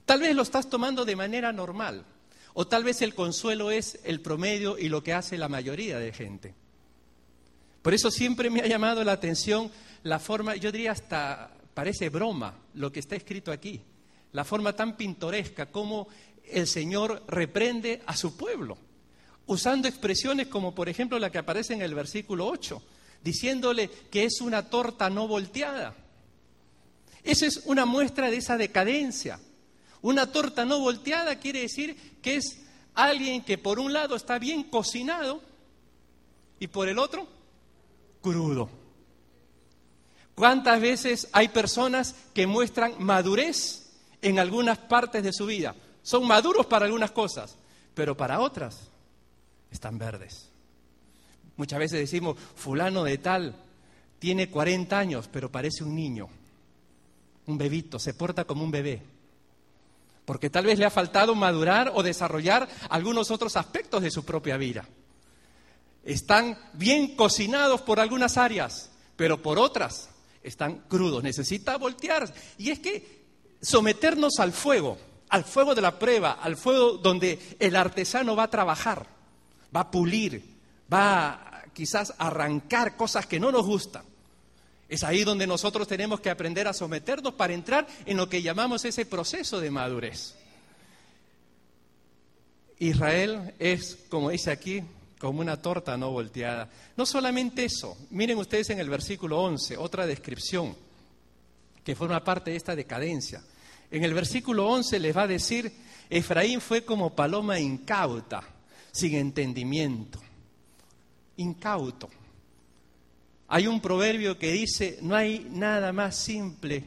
Tal 0.04 0.20
vez 0.20 0.34
lo 0.36 0.42
estás 0.42 0.68
tomando 0.70 1.04
de 1.04 1.16
manera 1.16 1.52
normal 1.52 2.04
o 2.54 2.66
tal 2.66 2.84
vez 2.84 3.02
el 3.02 3.14
consuelo 3.14 3.70
es 3.70 3.98
el 4.04 4.20
promedio 4.20 4.78
y 4.78 4.88
lo 4.88 5.02
que 5.02 5.12
hace 5.12 5.36
la 5.36 5.48
mayoría 5.48 5.98
de 5.98 6.12
gente. 6.12 6.54
Por 7.82 7.92
eso 7.92 8.10
siempre 8.10 8.48
me 8.48 8.60
ha 8.60 8.66
llamado 8.66 9.04
la 9.04 9.12
atención 9.12 9.70
la 10.04 10.18
forma, 10.18 10.56
yo 10.56 10.72
diría 10.72 10.92
hasta 10.92 11.50
parece 11.74 12.08
broma 12.08 12.54
lo 12.74 12.90
que 12.90 13.00
está 13.00 13.16
escrito 13.16 13.52
aquí, 13.52 13.82
la 14.32 14.44
forma 14.44 14.72
tan 14.74 14.96
pintoresca 14.96 15.66
como 15.66 16.08
el 16.50 16.66
Señor 16.66 17.22
reprende 17.28 18.02
a 18.06 18.16
su 18.16 18.36
pueblo, 18.36 18.78
usando 19.46 19.88
expresiones 19.88 20.48
como 20.48 20.74
por 20.74 20.88
ejemplo 20.88 21.18
la 21.18 21.30
que 21.30 21.38
aparece 21.38 21.74
en 21.74 21.82
el 21.82 21.94
versículo 21.94 22.46
8, 22.46 22.82
diciéndole 23.22 23.90
que 24.10 24.24
es 24.24 24.40
una 24.40 24.68
torta 24.68 25.10
no 25.10 25.26
volteada. 25.28 25.94
Esa 27.22 27.46
es 27.46 27.62
una 27.64 27.86
muestra 27.86 28.30
de 28.30 28.36
esa 28.36 28.56
decadencia. 28.56 29.40
Una 30.02 30.30
torta 30.30 30.64
no 30.64 30.78
volteada 30.78 31.40
quiere 31.40 31.62
decir 31.62 31.96
que 32.22 32.36
es 32.36 32.60
alguien 32.94 33.42
que 33.42 33.58
por 33.58 33.80
un 33.80 33.92
lado 33.92 34.14
está 34.14 34.38
bien 34.38 34.64
cocinado 34.64 35.42
y 36.60 36.68
por 36.68 36.88
el 36.88 36.98
otro 36.98 37.26
crudo. 38.22 38.70
¿Cuántas 40.36 40.80
veces 40.80 41.28
hay 41.32 41.48
personas 41.48 42.14
que 42.34 42.46
muestran 42.46 42.94
madurez 42.98 43.90
en 44.20 44.38
algunas 44.38 44.78
partes 44.78 45.22
de 45.22 45.32
su 45.32 45.46
vida? 45.46 45.74
Son 46.06 46.24
maduros 46.24 46.66
para 46.66 46.84
algunas 46.84 47.10
cosas, 47.10 47.56
pero 47.92 48.16
para 48.16 48.38
otras 48.38 48.78
están 49.72 49.98
verdes. 49.98 50.48
Muchas 51.56 51.80
veces 51.80 51.98
decimos, 51.98 52.36
fulano 52.54 53.02
de 53.02 53.18
tal 53.18 53.56
tiene 54.20 54.48
40 54.48 54.96
años, 54.96 55.28
pero 55.32 55.50
parece 55.50 55.82
un 55.82 55.96
niño, 55.96 56.28
un 57.46 57.58
bebito, 57.58 57.98
se 57.98 58.14
porta 58.14 58.44
como 58.44 58.62
un 58.62 58.70
bebé. 58.70 59.02
Porque 60.24 60.48
tal 60.48 60.66
vez 60.66 60.78
le 60.78 60.84
ha 60.84 60.90
faltado 60.90 61.34
madurar 61.34 61.90
o 61.92 62.04
desarrollar 62.04 62.68
algunos 62.88 63.32
otros 63.32 63.56
aspectos 63.56 64.00
de 64.02 64.12
su 64.12 64.24
propia 64.24 64.56
vida 64.56 64.86
están 66.04 66.56
bien 66.74 67.16
cocinados 67.16 67.82
por 67.82 67.98
algunas 67.98 68.36
áreas, 68.36 68.90
pero 69.16 69.42
por 69.42 69.58
otras 69.58 70.08
están 70.42 70.84
crudos. 70.88 71.22
Necesita 71.24 71.76
voltear. 71.76 72.32
Y 72.58 72.70
es 72.70 72.78
que 72.78 73.24
someternos 73.60 74.38
al 74.38 74.52
fuego, 74.52 74.98
al 75.28 75.44
fuego 75.44 75.74
de 75.74 75.82
la 75.82 75.98
prueba, 75.98 76.32
al 76.32 76.56
fuego 76.56 76.92
donde 76.98 77.56
el 77.58 77.76
artesano 77.76 78.36
va 78.36 78.44
a 78.44 78.50
trabajar, 78.50 79.06
va 79.74 79.80
a 79.80 79.90
pulir, 79.90 80.42
va 80.92 81.64
quizás 81.72 82.14
a 82.18 82.28
arrancar 82.28 82.96
cosas 82.96 83.26
que 83.26 83.40
no 83.40 83.50
nos 83.52 83.66
gustan. 83.66 84.04
Es 84.88 85.02
ahí 85.02 85.24
donde 85.24 85.46
nosotros 85.46 85.88
tenemos 85.88 86.20
que 86.20 86.30
aprender 86.30 86.68
a 86.68 86.72
someternos 86.72 87.34
para 87.34 87.54
entrar 87.54 87.86
en 88.04 88.16
lo 88.16 88.28
que 88.28 88.40
llamamos 88.40 88.84
ese 88.84 89.04
proceso 89.04 89.60
de 89.60 89.70
madurez. 89.70 90.34
Israel 92.78 93.54
es, 93.58 93.98
como 94.08 94.30
dice 94.30 94.50
aquí, 94.50 94.82
como 95.18 95.40
una 95.40 95.60
torta 95.60 95.96
no 95.96 96.10
volteada. 96.10 96.70
No 96.96 97.06
solamente 97.06 97.64
eso, 97.64 97.96
miren 98.10 98.38
ustedes 98.38 98.70
en 98.70 98.78
el 98.78 98.90
versículo 98.90 99.42
11, 99.42 99.76
otra 99.76 100.06
descripción 100.06 100.76
que 101.82 101.96
forma 101.96 102.22
parte 102.22 102.50
de 102.50 102.56
esta 102.56 102.76
decadencia. 102.76 103.42
En 103.90 104.04
el 104.04 104.14
versículo 104.14 104.68
11 104.68 104.98
les 104.98 105.16
va 105.16 105.22
a 105.22 105.26
decir, 105.26 105.72
Efraín 106.10 106.60
fue 106.60 106.84
como 106.84 107.14
paloma 107.14 107.58
incauta, 107.58 108.42
sin 108.92 109.14
entendimiento. 109.14 110.20
Incauto. 111.36 112.08
Hay 113.48 113.66
un 113.66 113.80
proverbio 113.80 114.38
que 114.38 114.52
dice, 114.52 114.98
no 115.02 115.14
hay 115.14 115.46
nada 115.50 115.92
más 115.92 116.16
simple 116.16 116.84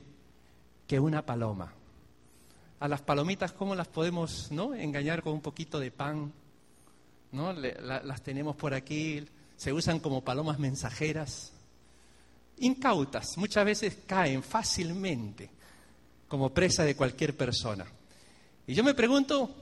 que 0.88 1.00
una 1.00 1.25
paloma. 1.25 1.74
A 2.79 2.88
las 2.88 3.01
palomitas, 3.01 3.51
¿cómo 3.53 3.75
las 3.75 3.88
podemos 3.88 4.51
¿no? 4.51 4.74
engañar 4.74 5.22
con 5.22 5.34
un 5.34 5.41
poquito 5.41 5.79
de 5.79 5.91
pan? 5.91 6.32
¿no? 7.32 7.53
las 7.53 8.22
tenemos 8.22 8.56
por 8.56 8.74
aquí, 8.74 9.25
se 9.56 9.72
usan 9.72 10.00
como 10.00 10.24
palomas 10.24 10.60
mensajeras. 10.60 11.53
Incautas, 12.58 13.38
muchas 13.38 13.63
veces 13.63 13.98
caen 14.06 14.44
fácilmente 14.44 15.59
como 16.29 16.53
presa 16.53 16.86
de 16.86 16.95
cualquier 16.95 17.36
persona. 17.36 17.86
Y 18.65 18.74
yo 18.75 18.83
me 18.86 18.93
pregunto 18.93 19.53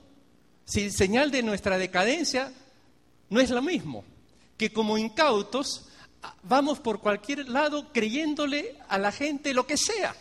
si 0.64 0.90
señal 0.90 1.32
de 1.32 1.42
nuestra 1.42 1.78
decadencia 1.78 2.52
no 3.30 3.40
es 3.40 3.50
lo 3.50 3.62
mismo, 3.62 4.04
que 4.56 4.72
como 4.72 4.98
incautos 4.98 5.86
vamos 6.42 6.78
por 6.78 7.00
cualquier 7.00 7.48
lado 7.48 7.92
creyéndole 7.92 8.76
a 8.88 8.98
la 8.98 9.10
gente 9.10 9.54
lo 9.54 9.66
que 9.66 9.76
sea, 9.76 10.14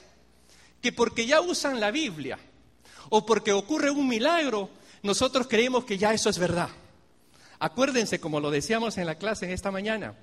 que 0.82 0.92
porque 0.92 1.26
ya 1.26 1.42
usan 1.42 1.80
la 1.80 1.92
Biblia 1.92 2.40
o 3.10 3.26
porque 3.26 3.52
ocurre 3.52 3.92
un 3.92 4.08
milagro, 4.08 4.70
nosotros 5.04 5.48
creemos 5.48 5.84
que 5.84 5.98
ya 5.98 6.14
eso 6.14 6.30
es 6.30 6.40
verdad. 6.40 6.70
Acuérdense, 7.60 8.20
como 8.20 8.40
lo 8.40 8.52
decíamos 8.52 8.98
en 8.98 9.06
la 9.06 9.16
clase 9.16 9.46
en 9.46 9.52
esta 9.52 9.72
mañana, 9.72 10.16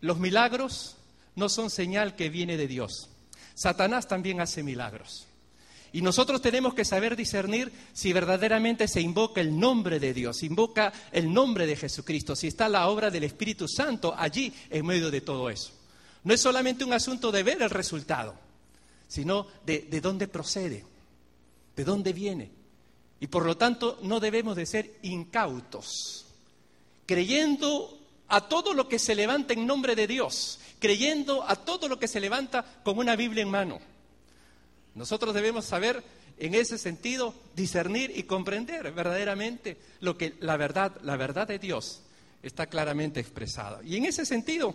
los 0.00 0.18
milagros 0.18 0.96
no 1.34 1.48
son 1.48 1.70
señal 1.70 2.16
que 2.16 2.28
viene 2.28 2.56
de 2.56 2.66
Dios. 2.66 3.08
Satanás 3.54 4.08
también 4.08 4.40
hace 4.40 4.62
milagros. 4.62 5.29
Y 5.92 6.02
nosotros 6.02 6.40
tenemos 6.40 6.74
que 6.74 6.84
saber 6.84 7.16
discernir 7.16 7.72
si 7.92 8.12
verdaderamente 8.12 8.86
se 8.86 9.00
invoca 9.00 9.40
el 9.40 9.58
nombre 9.58 9.98
de 9.98 10.14
Dios, 10.14 10.42
invoca 10.42 10.92
el 11.10 11.32
nombre 11.32 11.66
de 11.66 11.76
Jesucristo, 11.76 12.36
si 12.36 12.46
está 12.46 12.68
la 12.68 12.88
obra 12.88 13.10
del 13.10 13.24
Espíritu 13.24 13.66
Santo 13.66 14.14
allí 14.16 14.52
en 14.70 14.86
medio 14.86 15.10
de 15.10 15.20
todo 15.20 15.50
eso. 15.50 15.72
No 16.24 16.34
es 16.34 16.40
solamente 16.40 16.84
un 16.84 16.92
asunto 16.92 17.32
de 17.32 17.42
ver 17.42 17.60
el 17.62 17.70
resultado, 17.70 18.34
sino 19.08 19.46
de, 19.66 19.80
de 19.90 20.00
dónde 20.00 20.28
procede, 20.28 20.84
de 21.74 21.84
dónde 21.84 22.12
viene. 22.12 22.50
Y 23.18 23.26
por 23.26 23.44
lo 23.44 23.56
tanto 23.56 23.98
no 24.02 24.20
debemos 24.20 24.56
de 24.56 24.66
ser 24.66 24.98
incautos 25.02 26.26
creyendo 27.10 27.98
a 28.28 28.42
todo 28.42 28.72
lo 28.72 28.88
que 28.88 29.00
se 29.00 29.16
levanta 29.16 29.52
en 29.52 29.66
nombre 29.66 29.96
de 29.96 30.06
Dios, 30.06 30.60
creyendo 30.78 31.42
a 31.42 31.56
todo 31.56 31.88
lo 31.88 31.98
que 31.98 32.06
se 32.06 32.20
levanta 32.20 32.64
con 32.84 32.98
una 32.98 33.16
Biblia 33.16 33.42
en 33.42 33.50
mano. 33.50 33.80
Nosotros 34.94 35.34
debemos 35.34 35.64
saber 35.64 36.02
en 36.38 36.54
ese 36.54 36.78
sentido 36.78 37.34
discernir 37.54 38.12
y 38.16 38.24
comprender 38.24 38.90
verdaderamente 38.92 39.76
lo 40.00 40.16
que 40.16 40.34
la 40.40 40.56
verdad, 40.56 40.96
la 41.02 41.16
verdad 41.16 41.46
de 41.46 41.58
Dios 41.58 42.02
está 42.42 42.66
claramente 42.66 43.20
expresada. 43.20 43.80
Y 43.84 43.96
en 43.96 44.06
ese 44.06 44.24
sentido 44.24 44.74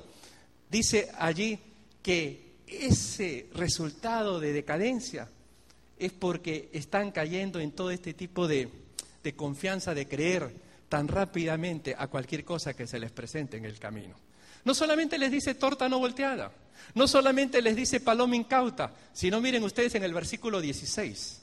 dice 0.69 1.09
allí 1.17 1.59
que 2.01 2.55
ese 2.67 3.49
resultado 3.53 4.39
de 4.39 4.53
decadencia 4.53 5.27
es 5.97 6.11
porque 6.11 6.69
están 6.73 7.11
cayendo 7.11 7.59
en 7.59 7.71
todo 7.71 7.91
este 7.91 8.13
tipo 8.13 8.47
de, 8.47 8.69
de 9.23 9.35
confianza, 9.35 9.93
de 9.93 10.07
creer 10.07 10.51
tan 10.89 11.07
rápidamente 11.07 11.95
a 11.97 12.07
cualquier 12.07 12.43
cosa 12.43 12.73
que 12.73 12.87
se 12.87 12.99
les 12.99 13.11
presente 13.11 13.57
en 13.57 13.65
el 13.65 13.79
camino. 13.79 14.15
No 14.65 14.73
solamente 14.73 15.17
les 15.17 15.31
dice 15.31 15.55
torta 15.55 15.87
no 15.87 15.99
volteada, 15.99 16.51
no 16.95 17.07
solamente 17.07 17.61
les 17.61 17.75
dice 17.75 17.99
paloma 17.99 18.35
incauta, 18.35 18.91
sino 19.13 19.39
miren 19.39 19.63
ustedes 19.63 19.95
en 19.95 20.03
el 20.03 20.13
versículo 20.13 20.59
16, 20.59 21.41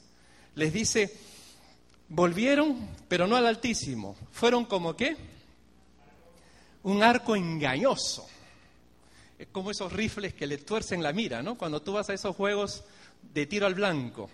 les 0.55 0.73
dice, 0.73 1.17
volvieron, 2.09 2.89
pero 3.07 3.25
no 3.25 3.35
al 3.35 3.47
Altísimo, 3.47 4.15
fueron 4.31 4.65
como 4.65 4.95
qué? 4.95 5.15
Un 6.83 7.01
arco 7.01 7.35
engañoso. 7.35 8.27
Es 9.39 9.47
como 9.47 9.71
esos 9.71 9.91
rifles 9.91 10.33
que 10.33 10.45
le 10.45 10.57
tuercen 10.57 11.01
la 11.01 11.13
mira, 11.13 11.41
¿no? 11.41 11.57
Cuando 11.57 11.81
tú 11.81 11.93
vas 11.93 12.09
a 12.09 12.13
esos 12.13 12.35
juegos 12.35 12.83
de 13.33 13.45
tiro 13.45 13.65
al 13.65 13.73
blanco, 13.73 14.29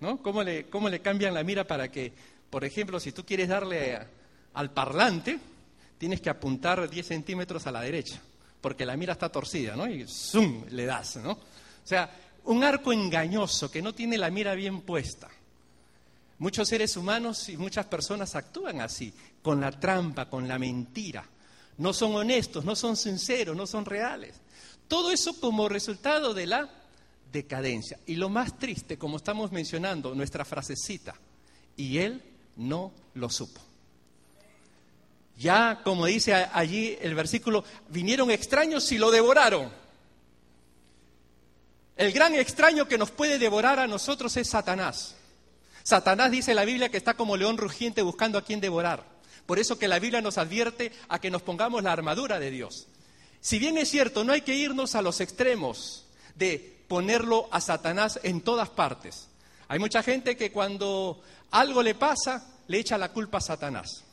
¿no? 0.00 0.22
¿Cómo 0.22 0.42
le, 0.42 0.66
cómo 0.66 0.88
le 0.88 1.00
cambian 1.00 1.34
la 1.34 1.44
mira 1.44 1.64
para 1.64 1.90
que, 1.90 2.12
por 2.48 2.64
ejemplo, 2.64 2.98
si 2.98 3.12
tú 3.12 3.24
quieres 3.24 3.48
darle 3.48 3.98
al 4.54 4.70
parlante, 4.72 5.38
tienes 6.00 6.22
que 6.22 6.30
apuntar 6.30 6.88
10 6.88 7.06
centímetros 7.06 7.66
a 7.66 7.70
la 7.70 7.82
derecha, 7.82 8.18
porque 8.62 8.86
la 8.86 8.96
mira 8.96 9.12
está 9.12 9.28
torcida, 9.28 9.76
¿no? 9.76 9.86
Y 9.86 10.08
¡zum! 10.08 10.64
le 10.70 10.86
das, 10.86 11.16
¿no? 11.16 11.32
O 11.32 11.38
sea, 11.84 12.10
un 12.44 12.64
arco 12.64 12.90
engañoso 12.90 13.70
que 13.70 13.82
no 13.82 13.94
tiene 13.94 14.16
la 14.16 14.30
mira 14.30 14.54
bien 14.54 14.80
puesta. 14.80 15.28
Muchos 16.38 16.70
seres 16.70 16.96
humanos 16.96 17.50
y 17.50 17.58
muchas 17.58 17.84
personas 17.84 18.34
actúan 18.34 18.80
así, 18.80 19.12
con 19.42 19.60
la 19.60 19.72
trampa, 19.72 20.30
con 20.30 20.48
la 20.48 20.58
mentira. 20.58 21.22
No 21.76 21.92
son 21.92 22.14
honestos, 22.14 22.64
no 22.64 22.74
son 22.74 22.96
sinceros, 22.96 23.54
no 23.54 23.66
son 23.66 23.84
reales. 23.84 24.36
Todo 24.88 25.10
eso 25.10 25.38
como 25.38 25.68
resultado 25.68 26.32
de 26.32 26.46
la 26.46 26.70
decadencia. 27.30 28.00
Y 28.06 28.14
lo 28.14 28.30
más 28.30 28.58
triste, 28.58 28.96
como 28.96 29.18
estamos 29.18 29.52
mencionando, 29.52 30.14
nuestra 30.14 30.46
frasecita, 30.46 31.14
y 31.76 31.98
él 31.98 32.22
no 32.56 32.90
lo 33.12 33.28
supo. 33.28 33.60
Ya, 35.40 35.80
como 35.82 36.04
dice 36.04 36.34
allí 36.34 36.98
el 37.00 37.14
versículo, 37.14 37.64
vinieron 37.88 38.30
extraños 38.30 38.92
y 38.92 38.98
lo 38.98 39.10
devoraron. 39.10 39.72
El 41.96 42.12
gran 42.12 42.34
extraño 42.34 42.86
que 42.86 42.98
nos 42.98 43.10
puede 43.10 43.38
devorar 43.38 43.78
a 43.78 43.86
nosotros 43.86 44.36
es 44.36 44.50
Satanás. 44.50 45.16
Satanás 45.82 46.30
dice 46.30 46.52
la 46.52 46.66
Biblia 46.66 46.90
que 46.90 46.98
está 46.98 47.14
como 47.14 47.38
león 47.38 47.56
rugiente 47.56 48.02
buscando 48.02 48.36
a 48.36 48.44
quien 48.44 48.60
devorar. 48.60 49.02
Por 49.46 49.58
eso 49.58 49.78
que 49.78 49.88
la 49.88 49.98
Biblia 49.98 50.20
nos 50.20 50.36
advierte 50.36 50.92
a 51.08 51.18
que 51.18 51.30
nos 51.30 51.40
pongamos 51.40 51.82
la 51.82 51.92
armadura 51.92 52.38
de 52.38 52.50
Dios. 52.50 52.88
Si 53.40 53.58
bien 53.58 53.78
es 53.78 53.88
cierto, 53.88 54.24
no 54.24 54.34
hay 54.34 54.42
que 54.42 54.56
irnos 54.56 54.94
a 54.94 55.00
los 55.00 55.22
extremos 55.22 56.04
de 56.34 56.84
ponerlo 56.86 57.48
a 57.50 57.62
Satanás 57.62 58.20
en 58.24 58.42
todas 58.42 58.68
partes. 58.68 59.30
Hay 59.68 59.78
mucha 59.78 60.02
gente 60.02 60.36
que 60.36 60.52
cuando 60.52 61.22
algo 61.50 61.82
le 61.82 61.94
pasa, 61.94 62.46
le 62.68 62.78
echa 62.78 62.98
la 62.98 63.10
culpa 63.10 63.38
a 63.38 63.40
Satanás. 63.40 64.04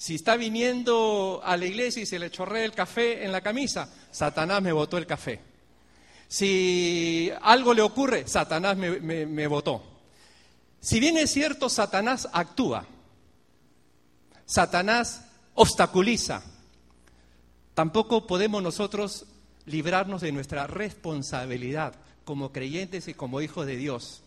Si 0.00 0.14
está 0.14 0.38
viniendo 0.38 1.42
a 1.44 1.58
la 1.58 1.66
iglesia 1.66 2.02
y 2.02 2.06
se 2.06 2.18
le 2.18 2.30
chorrea 2.30 2.64
el 2.64 2.72
café 2.72 3.22
en 3.22 3.32
la 3.32 3.42
camisa, 3.42 3.86
Satanás 4.10 4.62
me 4.62 4.72
botó 4.72 4.96
el 4.96 5.06
café. 5.06 5.42
Si 6.26 7.30
algo 7.42 7.74
le 7.74 7.82
ocurre, 7.82 8.26
Satanás 8.26 8.78
me, 8.78 8.98
me, 8.98 9.46
votó. 9.46 9.82
Si 10.80 11.00
bien 11.00 11.18
es 11.18 11.30
cierto, 11.30 11.68
Satanás 11.68 12.30
actúa, 12.32 12.86
Satanás 14.46 15.26
obstaculiza, 15.52 16.44
tampoco 17.74 18.26
podemos 18.26 18.62
nosotros 18.62 19.26
librarnos 19.66 20.22
de 20.22 20.32
nuestra 20.32 20.66
responsabilidad 20.66 21.94
como 22.24 22.52
creyentes 22.52 23.06
y 23.06 23.12
como 23.12 23.42
hijos 23.42 23.66
de 23.66 23.76
Dios. 23.76 24.22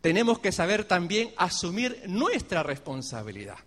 Tenemos 0.00 0.40
que 0.40 0.50
saber 0.50 0.86
también 0.86 1.32
asumir 1.36 2.02
nuestra 2.08 2.64
responsabilidad. 2.64 3.58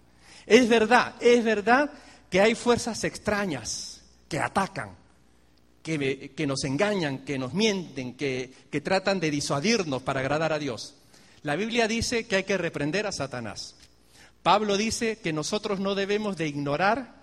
Es 0.45 0.67
verdad, 0.67 1.15
es 1.19 1.43
verdad 1.43 1.91
que 2.30 2.41
hay 2.41 2.56
fuerzas 2.56 3.04
extrañas 3.04 4.01
que 4.27 4.39
atacan, 4.39 4.95
que, 5.84 6.45
nos 6.47 6.63
engañan, 6.63 7.19
que 7.19 7.38
nos 7.38 7.54
mienten, 7.54 8.15
que, 8.15 8.54
que 8.69 8.82
tratan 8.82 9.19
de 9.19 9.32
disuadirnos 9.32 10.01
para 10.01 10.21
agradar 10.21 10.54
a 10.54 10.60
Dios. 10.60 10.95
La 11.43 11.56
Biblia 11.56 11.88
dice 11.88 12.27
que 12.27 12.38
hay 12.38 12.43
que 12.43 12.58
reprender 12.58 13.08
a 13.08 13.12
Satanás. 13.12 13.75
Pablo 14.43 14.77
dice 14.77 15.19
que 15.19 15.34
nosotros 15.34 15.80
no 15.80 15.95
debemos 15.95 16.38
de 16.38 16.47
ignorar 16.47 17.15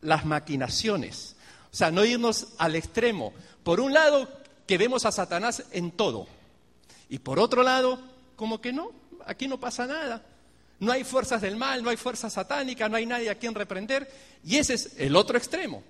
las 0.00 0.24
maquinaciones, 0.24 1.36
o 1.72 1.76
sea, 1.76 1.90
no 1.90 2.04
irnos 2.04 2.48
al 2.58 2.74
extremo. 2.74 3.32
Por 3.62 3.80
un 3.80 3.92
lado, 3.92 4.28
que 4.66 4.78
vemos 4.78 5.04
a 5.04 5.12
Satanás 5.12 5.64
en 5.72 5.90
todo, 5.90 6.26
y 7.08 7.18
por 7.18 7.38
otro 7.38 7.62
lado, 7.62 8.00
como 8.36 8.60
que 8.60 8.72
no, 8.72 8.92
aquí 9.26 9.46
no 9.48 9.60
pasa 9.60 9.86
nada. 9.86 10.24
No 10.80 10.92
hay 10.92 11.04
fuerzas 11.04 11.42
del 11.42 11.56
mal, 11.56 11.82
no 11.82 11.90
hay 11.90 11.96
fuerza 11.96 12.30
satánica, 12.30 12.88
no 12.88 12.96
hay 12.96 13.06
nadie 13.06 13.30
a 13.30 13.34
quien 13.36 13.54
reprender. 13.54 14.10
Y 14.44 14.56
ese 14.56 14.74
es 14.74 14.92
el 14.96 15.14
otro 15.14 15.36
extremo. 15.36 15.82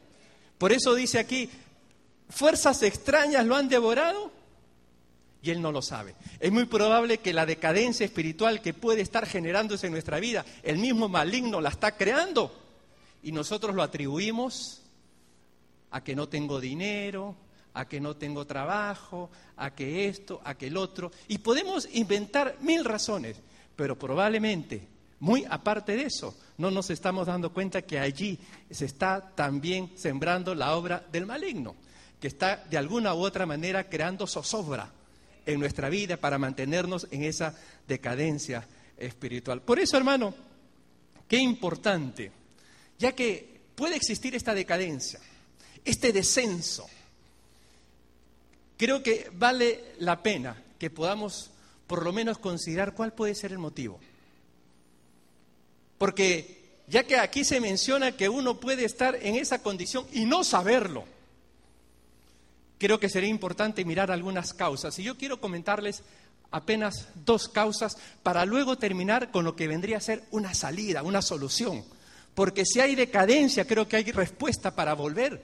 Por 0.58 0.72
eso 0.72 0.94
dice 0.94 1.18
aquí, 1.18 1.48
fuerzas 2.28 2.82
extrañas 2.82 3.46
lo 3.46 3.56
han 3.56 3.68
devorado 3.68 4.32
y 5.42 5.50
él 5.50 5.62
no 5.62 5.72
lo 5.72 5.80
sabe. 5.80 6.14
Es 6.40 6.50
muy 6.50 6.66
probable 6.66 7.18
que 7.18 7.32
la 7.32 7.46
decadencia 7.46 8.04
espiritual 8.04 8.60
que 8.60 8.74
puede 8.74 9.00
estar 9.00 9.26
generándose 9.26 9.86
en 9.86 9.92
nuestra 9.92 10.20
vida, 10.20 10.44
el 10.62 10.78
mismo 10.78 11.08
maligno 11.08 11.60
la 11.60 11.70
está 11.70 11.96
creando 11.96 12.52
y 13.22 13.32
nosotros 13.32 13.74
lo 13.74 13.82
atribuimos 13.82 14.82
a 15.92 16.02
que 16.02 16.16
no 16.16 16.28
tengo 16.28 16.60
dinero, 16.60 17.36
a 17.74 17.88
que 17.88 18.00
no 18.00 18.16
tengo 18.16 18.46
trabajo, 18.46 19.30
a 19.56 19.74
que 19.74 20.08
esto, 20.08 20.40
a 20.44 20.56
que 20.56 20.66
el 20.66 20.76
otro. 20.76 21.12
Y 21.28 21.38
podemos 21.38 21.88
inventar 21.92 22.56
mil 22.60 22.84
razones 22.84 23.36
pero 23.80 23.98
probablemente, 23.98 24.86
muy 25.20 25.46
aparte 25.48 25.96
de 25.96 26.02
eso, 26.02 26.36
no 26.58 26.70
nos 26.70 26.90
estamos 26.90 27.26
dando 27.26 27.50
cuenta 27.50 27.80
que 27.80 27.98
allí 27.98 28.38
se 28.70 28.84
está 28.84 29.32
también 29.34 29.92
sembrando 29.96 30.54
la 30.54 30.76
obra 30.76 31.02
del 31.10 31.24
maligno, 31.24 31.74
que 32.20 32.28
está 32.28 32.62
de 32.68 32.76
alguna 32.76 33.14
u 33.14 33.20
otra 33.20 33.46
manera 33.46 33.88
creando 33.88 34.26
zozobra 34.26 34.92
en 35.46 35.58
nuestra 35.58 35.88
vida 35.88 36.18
para 36.18 36.36
mantenernos 36.36 37.06
en 37.10 37.24
esa 37.24 37.58
decadencia 37.88 38.68
espiritual. 38.98 39.62
Por 39.62 39.78
eso, 39.78 39.96
hermano, 39.96 40.34
qué 41.26 41.38
importante, 41.38 42.32
ya 42.98 43.12
que 43.12 43.62
puede 43.74 43.96
existir 43.96 44.34
esta 44.34 44.52
decadencia, 44.52 45.20
este 45.86 46.12
descenso, 46.12 46.86
creo 48.76 49.02
que 49.02 49.30
vale 49.32 49.94
la 50.00 50.22
pena 50.22 50.62
que 50.78 50.90
podamos 50.90 51.50
por 51.90 52.04
lo 52.04 52.12
menos 52.12 52.38
considerar 52.38 52.94
cuál 52.94 53.12
puede 53.12 53.34
ser 53.34 53.50
el 53.50 53.58
motivo. 53.58 53.98
Porque 55.98 56.84
ya 56.86 57.02
que 57.02 57.16
aquí 57.16 57.42
se 57.42 57.58
menciona 57.58 58.16
que 58.16 58.28
uno 58.28 58.60
puede 58.60 58.84
estar 58.84 59.16
en 59.16 59.34
esa 59.34 59.60
condición 59.60 60.06
y 60.12 60.24
no 60.24 60.44
saberlo, 60.44 61.02
creo 62.78 63.00
que 63.00 63.08
sería 63.08 63.28
importante 63.28 63.84
mirar 63.84 64.12
algunas 64.12 64.54
causas. 64.54 65.00
Y 65.00 65.02
yo 65.02 65.18
quiero 65.18 65.40
comentarles 65.40 66.04
apenas 66.52 67.08
dos 67.24 67.48
causas 67.48 67.98
para 68.22 68.44
luego 68.44 68.78
terminar 68.78 69.32
con 69.32 69.44
lo 69.44 69.56
que 69.56 69.66
vendría 69.66 69.96
a 69.96 70.00
ser 70.00 70.22
una 70.30 70.54
salida, 70.54 71.02
una 71.02 71.22
solución. 71.22 71.84
Porque 72.36 72.64
si 72.64 72.78
hay 72.78 72.94
decadencia, 72.94 73.66
creo 73.66 73.88
que 73.88 73.96
hay 73.96 74.12
respuesta 74.12 74.76
para 74.76 74.94
volver 74.94 75.42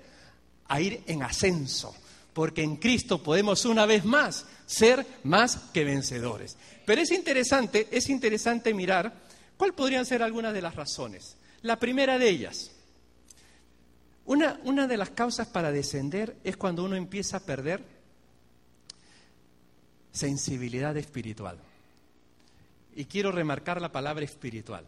a 0.68 0.80
ir 0.80 1.02
en 1.09 1.24
ascenso 1.24 1.92
porque 2.37 2.62
en 2.62 2.77
Cristo 2.77 3.22
podemos 3.22 3.64
una 3.64 3.87
vez 3.87 4.05
más 4.05 4.44
ser 4.66 5.07
más 5.25 5.57
que 5.72 5.85
vencedores. 5.85 6.59
Pero 6.85 7.01
es 7.01 7.11
interesante, 7.11 7.88
es 7.90 8.11
interesante 8.11 8.75
mirar 8.75 9.11
cuáles 9.57 9.75
podrían 9.75 10.05
ser 10.05 10.22
algunas 10.22 10.53
de 10.53 10.61
las 10.61 10.75
razones. 10.75 11.38
La 11.62 11.79
primera 11.79 12.18
de 12.18 12.29
ellas, 12.29 12.72
una, 14.27 14.61
una 14.64 14.87
de 14.87 14.99
las 14.99 15.09
causas 15.09 15.46
para 15.49 15.72
descender 15.72 16.37
es 16.44 16.59
cuando 16.59 16.85
uno 16.85 16.94
empieza 16.94 17.38
a 17.38 17.40
perder 17.40 17.83
sensibilidad 20.12 20.94
espiritual. 20.99 21.57
Y 22.96 23.07
quiero 23.07 23.33
remarcar 23.33 23.81
la 23.81 23.92
palabra 23.92 24.27
espiritual. 24.27 24.85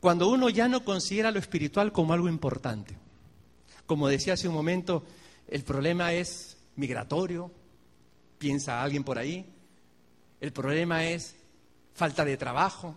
Cuando 0.00 0.28
uno 0.28 0.50
ya 0.50 0.68
no 0.68 0.84
considera 0.84 1.30
lo 1.30 1.38
espiritual 1.38 1.90
como 1.90 2.12
algo 2.12 2.28
importante. 2.28 2.94
Como 3.86 4.08
decía 4.08 4.34
hace 4.34 4.46
un 4.46 4.54
momento, 4.54 5.02
el 5.48 5.62
problema 5.62 6.12
es 6.12 6.56
migratorio, 6.76 7.50
piensa 8.38 8.82
alguien 8.82 9.04
por 9.04 9.18
ahí. 9.18 9.44
El 10.40 10.52
problema 10.52 11.04
es 11.04 11.34
falta 11.94 12.24
de 12.24 12.36
trabajo. 12.36 12.94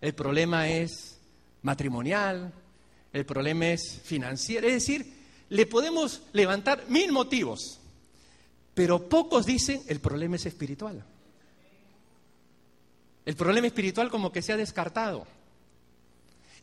El 0.00 0.14
problema 0.14 0.68
es 0.68 1.18
matrimonial. 1.62 2.52
El 3.12 3.26
problema 3.26 3.66
es 3.68 4.00
financiero. 4.02 4.66
Es 4.66 4.74
decir, 4.74 5.12
le 5.48 5.66
podemos 5.66 6.22
levantar 6.32 6.84
mil 6.88 7.12
motivos. 7.12 7.80
Pero 8.74 9.08
pocos 9.08 9.46
dicen 9.46 9.82
el 9.88 10.00
problema 10.00 10.36
es 10.36 10.46
espiritual. 10.46 11.04
El 13.26 13.36
problema 13.36 13.66
espiritual 13.66 14.10
como 14.10 14.32
que 14.32 14.42
se 14.42 14.52
ha 14.52 14.56
descartado. 14.56 15.26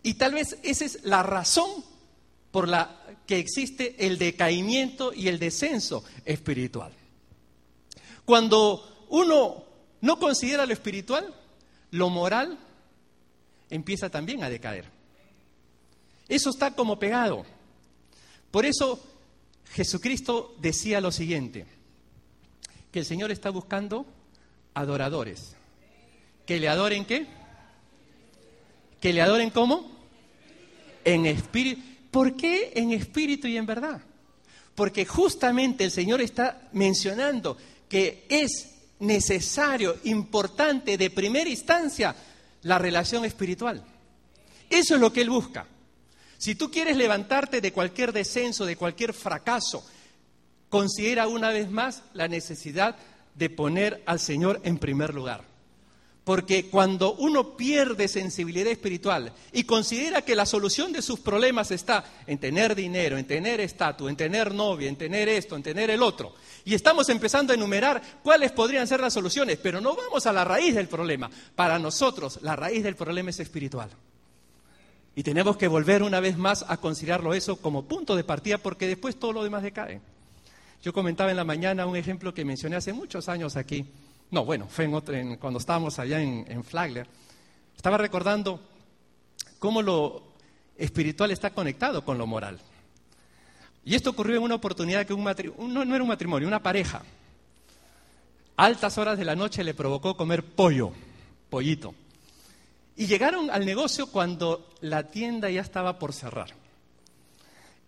Y 0.03 0.15
tal 0.15 0.33
vez 0.33 0.57
esa 0.63 0.85
es 0.85 1.03
la 1.03 1.23
razón 1.23 1.69
por 2.51 2.67
la 2.67 3.01
que 3.25 3.39
existe 3.39 4.05
el 4.05 4.17
decaimiento 4.17 5.13
y 5.13 5.27
el 5.27 5.39
descenso 5.39 6.03
espiritual. 6.25 6.91
Cuando 8.25 9.05
uno 9.09 9.63
no 10.01 10.19
considera 10.19 10.65
lo 10.65 10.73
espiritual, 10.73 11.33
lo 11.91 12.09
moral 12.09 12.57
empieza 13.69 14.09
también 14.09 14.43
a 14.43 14.49
decaer. 14.49 14.85
Eso 16.27 16.49
está 16.49 16.75
como 16.75 16.99
pegado. 16.99 17.45
Por 18.51 18.65
eso 18.65 19.01
Jesucristo 19.71 20.55
decía 20.59 21.01
lo 21.01 21.11
siguiente, 21.11 21.65
que 22.91 22.99
el 22.99 23.05
Señor 23.05 23.31
está 23.31 23.49
buscando 23.49 24.05
adoradores. 24.73 25.55
¿Que 26.45 26.59
le 26.59 26.67
adoren 26.67 27.05
qué? 27.05 27.27
¿Que 28.99 29.13
le 29.13 29.21
adoren 29.21 29.49
cómo? 29.49 29.89
En 31.05 31.25
espíritu. 31.25 31.81
¿Por 32.11 32.35
qué 32.35 32.73
en 32.75 32.91
espíritu 32.91 33.47
y 33.47 33.57
en 33.57 33.65
verdad? 33.65 34.01
Porque 34.75 35.05
justamente 35.05 35.85
el 35.85 35.91
Señor 35.91 36.21
está 36.21 36.69
mencionando 36.73 37.57
que 37.87 38.25
es 38.29 38.71
necesario, 38.99 39.97
importante, 40.03 40.97
de 40.97 41.09
primera 41.09 41.49
instancia, 41.49 42.15
la 42.63 42.77
relación 42.77 43.25
espiritual. 43.25 43.83
Eso 44.69 44.95
es 44.95 45.01
lo 45.01 45.11
que 45.11 45.21
Él 45.21 45.29
busca. 45.29 45.65
Si 46.37 46.55
tú 46.55 46.69
quieres 46.71 46.97
levantarte 46.97 47.61
de 47.61 47.73
cualquier 47.73 48.13
descenso, 48.13 48.65
de 48.65 48.75
cualquier 48.75 49.13
fracaso, 49.13 49.85
considera 50.69 51.27
una 51.27 51.49
vez 51.49 51.69
más 51.69 52.03
la 52.13 52.27
necesidad 52.27 52.95
de 53.35 53.49
poner 53.49 54.03
al 54.05 54.19
Señor 54.19 54.61
en 54.63 54.77
primer 54.77 55.13
lugar. 55.13 55.50
Porque 56.23 56.69
cuando 56.69 57.13
uno 57.15 57.57
pierde 57.57 58.07
sensibilidad 58.07 58.71
espiritual 58.71 59.33
y 59.51 59.63
considera 59.63 60.21
que 60.21 60.35
la 60.35 60.45
solución 60.45 60.91
de 60.91 61.01
sus 61.01 61.19
problemas 61.19 61.71
está 61.71 62.03
en 62.27 62.37
tener 62.37 62.75
dinero, 62.75 63.17
en 63.17 63.25
tener 63.25 63.59
estatus, 63.59 64.07
en 64.07 64.15
tener 64.15 64.53
novia, 64.53 64.87
en 64.87 64.97
tener 64.97 65.27
esto, 65.27 65.55
en 65.55 65.63
tener 65.63 65.89
el 65.89 66.03
otro, 66.03 66.35
y 66.63 66.75
estamos 66.75 67.09
empezando 67.09 67.53
a 67.53 67.55
enumerar 67.55 68.01
cuáles 68.21 68.51
podrían 68.51 68.87
ser 68.87 68.99
las 68.99 69.13
soluciones, 69.13 69.57
pero 69.57 69.81
no 69.81 69.95
vamos 69.95 70.27
a 70.27 70.33
la 70.33 70.43
raíz 70.43 70.75
del 70.75 70.87
problema. 70.87 71.29
Para 71.55 71.79
nosotros, 71.79 72.37
la 72.43 72.55
raíz 72.55 72.83
del 72.83 72.95
problema 72.95 73.31
es 73.31 73.39
espiritual. 73.39 73.89
Y 75.15 75.23
tenemos 75.23 75.57
que 75.57 75.67
volver 75.67 76.03
una 76.03 76.19
vez 76.19 76.37
más 76.37 76.63
a 76.67 76.77
considerarlo 76.77 77.33
eso 77.33 77.57
como 77.57 77.85
punto 77.85 78.15
de 78.15 78.23
partida 78.23 78.59
porque 78.59 78.87
después 78.87 79.17
todo 79.17 79.33
lo 79.33 79.43
demás 79.43 79.63
decae. 79.63 79.99
Yo 80.83 80.93
comentaba 80.93 81.31
en 81.31 81.37
la 81.37 81.43
mañana 81.43 81.87
un 81.87 81.95
ejemplo 81.95 82.33
que 82.33 82.45
mencioné 82.45 82.75
hace 82.75 82.93
muchos 82.93 83.27
años 83.27 83.55
aquí 83.55 83.85
no, 84.31 84.45
bueno, 84.45 84.67
fue 84.69 84.85
en 84.85 85.35
cuando 85.35 85.59
estábamos 85.59 85.99
allá 85.99 86.21
en, 86.21 86.63
Flagler. 86.63 87.05
Estaba 87.75 87.97
recordando 87.97 88.61
cómo 89.59 89.81
lo 89.81 90.23
espiritual 90.77 91.31
está 91.31 91.49
conectado 91.51 92.05
con 92.05 92.17
lo 92.17 92.25
moral. 92.25 92.57
Y 93.83 93.95
esto 93.95 94.11
ocurrió 94.11 94.37
en 94.37 94.43
una 94.43 94.55
oportunidad 94.55 95.05
que 95.05 95.15
no, 95.15 95.29
era 95.83 96.03
un 96.03 96.07
matrimonio, 96.07 96.47
una 96.47 96.63
pareja, 96.63 97.01
altas 98.55 98.97
horas 98.97 99.17
de 99.17 99.25
la 99.25 99.35
noche 99.35 99.65
le 99.65 99.73
provocó 99.73 100.15
comer 100.15 100.43
pollo, 100.45 100.93
pollito. 101.49 101.93
Y 102.95 103.07
llegaron 103.07 103.49
al 103.49 103.65
negocio 103.65 104.07
cuando 104.07 104.69
la 104.79 105.11
tienda 105.11 105.49
ya 105.49 105.61
estaba 105.61 105.99
por 105.99 106.13
cerrar. 106.13 106.53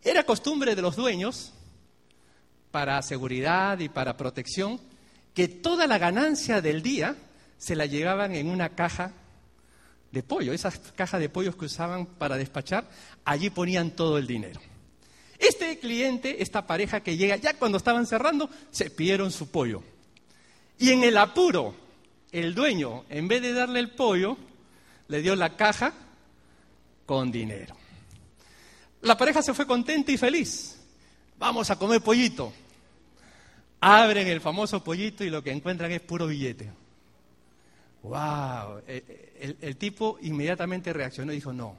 Era 0.04 0.26
costumbre 0.26 0.76
de 0.76 0.82
los 0.82 0.98
dueños, 0.98 1.54
para 2.72 3.02
seguridad 3.02 3.80
y 3.80 3.88
para 3.88 4.18
protección, 4.18 4.80
que 5.34 5.48
toda 5.48 5.88
la 5.88 5.98
ganancia 5.98 6.62
del 6.62 6.82
día 6.82 7.16
se 7.58 7.76
la 7.76 7.86
llevaban 7.86 8.34
en 8.36 8.50
una 8.50 8.70
caja 8.70 9.14
de 10.12 10.22
pollo, 10.22 10.54
esas 10.54 10.78
cajas 10.96 11.20
de 11.20 11.30
pollos 11.30 11.56
que 11.56 11.66
usaban 11.66 12.06
para 12.06 12.38
despachar, 12.38 12.88
allí 13.26 13.50
ponían 13.50 13.92
todo 13.92 14.18
el 14.18 14.28
dinero. 14.28 14.62
Este 15.40 15.80
cliente, 15.80 16.42
esta 16.44 16.68
pareja 16.68 17.02
que 17.02 17.18
llega, 17.18 17.36
ya 17.36 17.56
cuando 17.56 17.78
estaban 17.78 18.06
cerrando, 18.06 18.50
se 18.70 18.90
pidieron 18.90 19.32
su 19.32 19.50
pollo. 19.50 19.82
Y 20.78 20.92
en 20.92 21.04
el 21.04 21.18
apuro, 21.18 21.76
el 22.32 22.54
dueño, 22.54 23.06
en 23.10 23.28
vez 23.28 23.42
de 23.42 23.54
darle 23.54 23.80
el 23.80 23.92
pollo, 23.92 24.38
le 25.08 25.22
dio 25.22 25.36
la 25.36 25.56
caja 25.56 25.94
con 27.06 27.32
dinero. 27.32 27.76
La 29.02 29.18
pareja 29.18 29.42
se 29.42 29.54
fue 29.54 29.68
contenta 29.68 30.12
y 30.12 30.18
feliz. 30.18 30.78
Vamos 31.38 31.70
a 31.70 31.78
comer 31.78 32.02
pollito. 32.02 32.54
Abren 33.86 34.30
el 34.30 34.40
famoso 34.40 34.82
pollito 34.82 35.26
y 35.26 35.30
lo 35.30 35.44
que 35.44 35.52
encuentran 35.52 35.92
es 35.92 36.00
puro 36.00 36.26
billete. 36.26 36.72
¡Wow! 38.04 38.82
El, 38.88 39.76
tipo 39.76 40.18
inmediatamente 40.22 40.94
reaccionó 40.94 41.34
y 41.34 41.36
dijo, 41.36 41.52
no, 41.52 41.78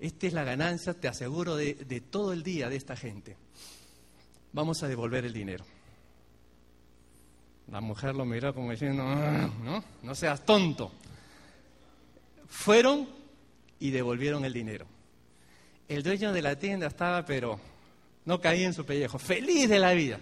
esta 0.00 0.26
es 0.26 0.32
la 0.32 0.44
ganancia, 0.44 0.94
te 0.94 1.06
aseguro, 1.06 1.56
de, 1.56 1.74
de 1.74 2.00
todo 2.00 2.32
el 2.32 2.42
día 2.42 2.70
de 2.70 2.76
esta 2.76 2.96
gente. 2.96 3.36
Vamos 4.54 4.82
a 4.82 4.88
devolver 4.88 5.26
el 5.26 5.34
dinero. 5.34 5.62
La 7.70 7.82
mujer 7.82 8.14
lo 8.14 8.24
miró 8.24 8.54
como 8.54 8.70
diciendo, 8.70 9.02
ah, 9.06 9.50
no, 9.62 9.84
no 10.02 10.14
seas 10.14 10.42
tonto. 10.46 10.90
Fueron 12.48 13.06
y 13.78 13.90
devolvieron 13.90 14.42
el 14.46 14.54
dinero. 14.54 14.86
El 15.86 16.02
dueño 16.02 16.32
de 16.32 16.40
la 16.40 16.58
tienda 16.58 16.86
estaba, 16.86 17.26
pero 17.26 17.60
no 18.24 18.40
caía 18.40 18.66
en 18.66 18.72
su 18.72 18.86
pellejo, 18.86 19.18
feliz 19.18 19.68
de 19.68 19.78
la 19.80 19.92
vida. 19.92 20.18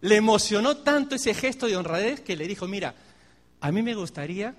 Le 0.00 0.16
emocionó 0.16 0.78
tanto 0.78 1.14
ese 1.14 1.34
gesto 1.34 1.66
de 1.66 1.76
honradez 1.76 2.20
que 2.20 2.36
le 2.36 2.46
dijo, 2.46 2.68
mira, 2.68 2.94
a 3.60 3.72
mí 3.72 3.82
me 3.82 3.94
gustaría 3.94 4.54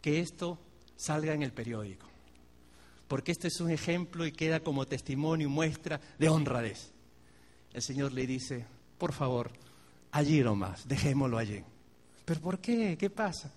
que 0.00 0.20
esto 0.20 0.58
salga 0.96 1.34
en 1.34 1.42
el 1.42 1.52
periódico, 1.52 2.06
porque 3.08 3.32
este 3.32 3.48
es 3.48 3.60
un 3.60 3.70
ejemplo 3.70 4.24
y 4.26 4.32
queda 4.32 4.60
como 4.60 4.86
testimonio 4.86 5.46
y 5.46 5.50
muestra 5.50 6.00
de 6.18 6.28
honradez. 6.28 6.92
El 7.74 7.82
Señor 7.82 8.12
le 8.12 8.26
dice, 8.26 8.64
por 8.96 9.12
favor, 9.12 9.50
allí 10.12 10.40
nomás, 10.40 10.88
dejémoslo 10.88 11.36
allí. 11.36 11.62
¿Pero 12.24 12.40
por 12.40 12.58
qué? 12.58 12.96
¿Qué 12.98 13.10
pasa? 13.10 13.52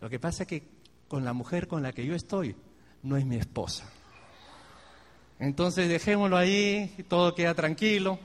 Lo 0.00 0.08
que 0.08 0.20
pasa 0.20 0.44
es 0.44 0.48
que 0.48 0.62
con 1.08 1.24
la 1.24 1.32
mujer 1.32 1.66
con 1.66 1.82
la 1.82 1.92
que 1.92 2.06
yo 2.06 2.14
estoy 2.14 2.54
no 3.02 3.16
es 3.16 3.24
mi 3.24 3.36
esposa. 3.36 3.90
Entonces 5.40 5.88
dejémoslo 5.88 6.36
ahí, 6.36 7.04
todo 7.08 7.34
queda 7.34 7.54
tranquilo 7.54 8.18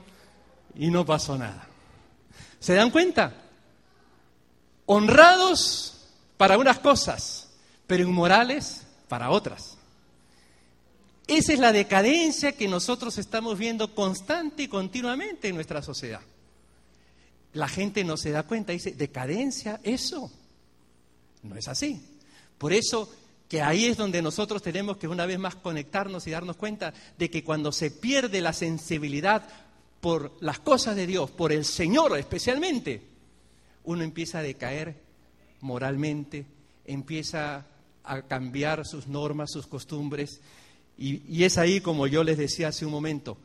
y 0.74 0.90
no 0.90 1.04
pasó 1.04 1.36
nada. 1.38 1.68
¿Se 2.64 2.72
dan 2.72 2.90
cuenta? 2.90 3.34
Honrados 4.86 6.06
para 6.38 6.56
unas 6.56 6.78
cosas, 6.78 7.50
pero 7.86 8.04
inmorales 8.04 8.86
para 9.06 9.28
otras. 9.28 9.76
Esa 11.26 11.52
es 11.52 11.58
la 11.58 11.72
decadencia 11.72 12.52
que 12.52 12.66
nosotros 12.66 13.18
estamos 13.18 13.58
viendo 13.58 13.94
constante 13.94 14.62
y 14.62 14.68
continuamente 14.68 15.48
en 15.48 15.56
nuestra 15.56 15.82
sociedad. 15.82 16.22
La 17.52 17.68
gente 17.68 18.02
no 18.02 18.16
se 18.16 18.30
da 18.30 18.44
cuenta, 18.44 18.72
dice, 18.72 18.92
decadencia, 18.92 19.78
eso. 19.82 20.32
No 21.42 21.56
es 21.56 21.68
así. 21.68 22.02
Por 22.56 22.72
eso 22.72 23.14
que 23.46 23.60
ahí 23.60 23.84
es 23.84 23.98
donde 23.98 24.22
nosotros 24.22 24.62
tenemos 24.62 24.96
que 24.96 25.06
una 25.06 25.26
vez 25.26 25.38
más 25.38 25.54
conectarnos 25.54 26.26
y 26.26 26.30
darnos 26.30 26.56
cuenta 26.56 26.94
de 27.18 27.28
que 27.28 27.44
cuando 27.44 27.72
se 27.72 27.90
pierde 27.90 28.40
la 28.40 28.54
sensibilidad 28.54 29.46
por 30.04 30.36
las 30.40 30.58
cosas 30.58 30.96
de 30.96 31.06
Dios, 31.06 31.30
por 31.30 31.50
el 31.50 31.64
Señor 31.64 32.18
especialmente, 32.18 33.00
uno 33.84 34.02
empieza 34.02 34.40
a 34.40 34.42
decaer 34.42 35.00
moralmente, 35.62 36.44
empieza 36.84 37.64
a 38.04 38.20
cambiar 38.20 38.86
sus 38.86 39.06
normas, 39.06 39.50
sus 39.50 39.66
costumbres, 39.66 40.42
y, 40.98 41.42
es 41.42 41.56
ahí, 41.56 41.80
como 41.80 42.06
yo 42.06 42.22
les 42.22 42.36
decía 42.36 42.68
hace 42.68 42.84
un 42.84 42.92
momento, 42.92 43.38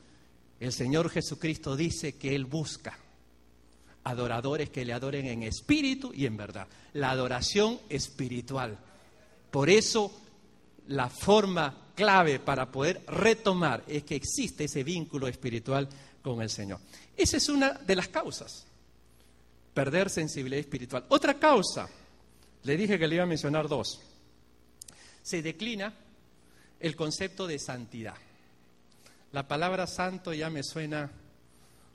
el 0.60 0.74
Señor 0.74 1.10
Jesucristo 1.10 1.78
dice 1.78 2.17
que 2.17 2.36
Él 2.36 2.43
busca 2.43 3.00
adoradores 4.04 4.69
que 4.69 4.84
le 4.84 4.91
adoren 4.91 5.28
en 5.28 5.43
espíritu 5.43 6.12
y 6.13 6.26
en 6.26 6.36
verdad, 6.36 6.67
la 6.91 7.12
adoración 7.12 7.80
espiritual. 7.88 8.78
Por 9.50 9.69
eso 9.69 10.12
la 10.88 11.10
forma 11.10 11.88
clave 12.00 12.40
para 12.40 12.72
poder 12.72 13.02
retomar 13.08 13.84
es 13.86 14.06
que 14.06 14.16
existe 14.16 14.64
ese 14.64 14.86
vínculo 14.86 15.28
espiritual 15.28 15.86
con 16.22 16.42
el 16.42 16.50
Señor. 16.50 16.80
Esa 17.18 17.36
es 17.36 17.50
una 17.50 17.74
de 17.74 17.94
las 17.94 18.08
causas, 18.08 18.66
perder 19.74 20.10
sensibilidad 20.10 20.62
espiritual. 20.62 21.04
Otra 21.10 21.34
causa, 21.34 21.90
le 22.64 22.78
dije 22.78 22.98
que 22.98 23.06
le 23.06 23.16
iba 23.16 23.26
a 23.26 23.28
mencionar 23.28 23.68
dos, 23.68 24.00
se 25.22 25.42
declina 25.42 25.94
el 26.80 26.96
concepto 26.96 27.46
de 27.46 27.60
santidad. 27.60 28.16
La 29.34 29.46
palabra 29.46 29.86
santo 29.86 30.34
ya 30.34 30.50
me 30.50 30.64
suena 30.64 31.12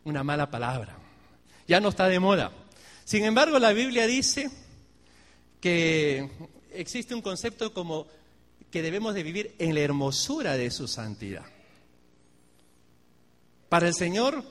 una 0.04 0.22
mala 0.22 0.50
palabra, 0.50 0.98
ya 1.66 1.80
no 1.80 1.88
está 1.88 2.08
de 2.08 2.20
moda. 2.20 2.52
Sin 3.06 3.24
embargo, 3.24 3.58
la 3.58 3.72
Biblia 3.72 4.06
dice 4.06 4.50
que 5.62 6.28
existe 6.74 7.14
un 7.14 7.22
concepto 7.22 7.72
como 7.72 8.06
que 8.74 8.82
debemos 8.82 9.14
de 9.14 9.22
vivir 9.22 9.54
en 9.60 9.72
la 9.72 9.82
hermosura 9.82 10.56
de 10.56 10.68
su 10.72 10.88
santidad. 10.88 11.46
Para 13.68 13.86
el 13.86 13.94
Señor 13.94 14.42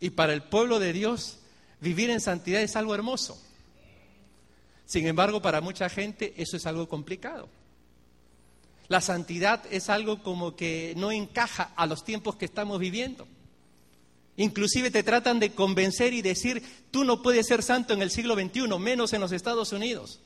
y 0.00 0.10
para 0.10 0.32
el 0.32 0.42
pueblo 0.42 0.78
de 0.78 0.94
Dios, 0.94 1.40
Vivir 1.80 2.10
en 2.10 2.20
santidad 2.20 2.62
es 2.62 2.76
algo 2.76 2.94
hermoso. 2.94 3.40
Sin 4.86 5.06
embargo, 5.06 5.42
para 5.42 5.60
mucha 5.60 5.88
gente 5.88 6.34
eso 6.36 6.56
es 6.56 6.66
algo 6.66 6.88
complicado. 6.88 7.48
La 8.88 9.00
santidad 9.00 9.62
es 9.70 9.90
algo 9.90 10.22
como 10.22 10.54
que 10.54 10.94
no 10.96 11.10
encaja 11.10 11.72
a 11.76 11.86
los 11.86 12.04
tiempos 12.04 12.36
que 12.36 12.44
estamos 12.44 12.78
viviendo. 12.78 13.26
Inclusive 14.36 14.90
te 14.90 15.02
tratan 15.02 15.40
de 15.40 15.52
convencer 15.52 16.12
y 16.12 16.22
decir, 16.22 16.62
tú 16.90 17.04
no 17.04 17.20
puedes 17.22 17.46
ser 17.46 17.62
santo 17.62 17.94
en 17.94 18.02
el 18.02 18.10
siglo 18.10 18.34
XXI, 18.34 18.78
menos 18.78 19.12
en 19.12 19.20
los 19.20 19.32
Estados 19.32 19.72
Unidos, 19.72 20.20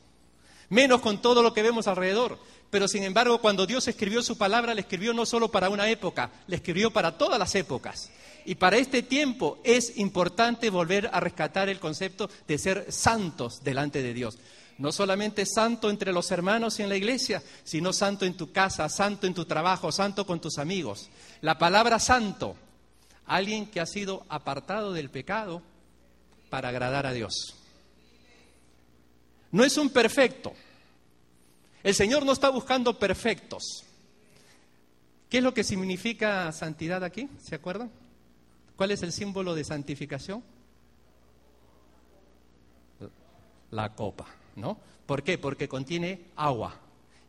menos 0.69 1.01
con 1.01 1.23
todo 1.23 1.43
lo 1.43 1.55
que 1.55 1.63
vemos 1.63 1.87
alrededor. 1.87 2.39
Pero 2.71 2.87
sin 2.87 3.03
embargo, 3.03 3.41
cuando 3.41 3.67
Dios 3.67 3.89
escribió 3.89 4.23
su 4.23 4.39
palabra, 4.39 4.75
le 4.75 4.83
escribió 4.83 5.13
no 5.13 5.27
solo 5.27 5.51
para 5.51 5.69
una 5.69 5.91
época, 5.91 6.31
le 6.47 6.57
escribió 6.57 6.93
para 6.93 7.19
todas 7.19 7.39
las 7.39 7.55
épocas. 7.57 8.11
Y 8.45 8.55
para 8.55 8.79
este 8.79 9.03
tiempo 9.03 9.59
es 9.65 9.99
importante 9.99 10.71
volver 10.71 11.11
a 11.13 11.21
rescatar 11.21 11.69
el 11.69 11.81
concepto 11.81 12.31
de 12.47 12.59
ser 12.59 12.87
santos 12.91 13.63
delante 13.65 14.03
de 14.03 14.15
Dios. 14.15 14.39
No 14.79 14.93
solamente 14.93 15.45
santo 15.45 15.91
entre 15.91 16.13
los 16.13 16.31
hermanos 16.31 16.79
y 16.79 16.83
en 16.83 16.89
la 16.89 16.97
iglesia, 16.97 17.43
sino 17.65 17.93
santo 17.93 18.25
en 18.25 18.37
tu 18.37 18.51
casa, 18.51 18.89
santo 18.89 19.27
en 19.27 19.35
tu 19.35 19.45
trabajo, 19.45 19.93
santo 19.93 20.25
con 20.25 20.41
tus 20.41 20.57
amigos. 20.59 21.11
La 21.43 21.59
palabra 21.59 21.99
santo, 21.99 22.57
alguien 23.27 23.67
que 23.67 23.81
ha 23.81 23.87
sido 23.87 24.25
apartado 24.29 24.93
del 24.93 25.11
pecado 25.11 25.61
para 26.49 26.71
agradar 26.71 27.07
a 27.07 27.13
Dios. 27.13 27.57
No 29.51 29.65
es 29.65 29.77
un 29.77 29.91
perfecto. 29.91 30.55
El 31.83 31.95
Señor 31.95 32.25
no 32.25 32.33
está 32.33 32.51
buscando 32.51 32.99
perfectos. 32.99 33.85
¿Qué 35.29 35.39
es 35.39 35.45
lo 35.45 35.55
que 35.55 35.65
significa 35.65 36.51
santidad 36.53 37.05
aquí? 37.05 37.29
¿Se 37.43 37.55
acuerdan? 37.55 37.91
¿Cuál 38.77 38.91
es 38.91 39.03
el 39.03 39.13
símbolo 39.13 39.55
de 39.55 39.65
santificación? 39.65 40.43
La 43.71 43.95
copa. 43.95 44.27
¿no? 44.57 44.79
¿Por 45.07 45.23
qué? 45.23 45.39
Porque 45.39 45.69
contiene 45.69 46.27
agua. 46.37 46.75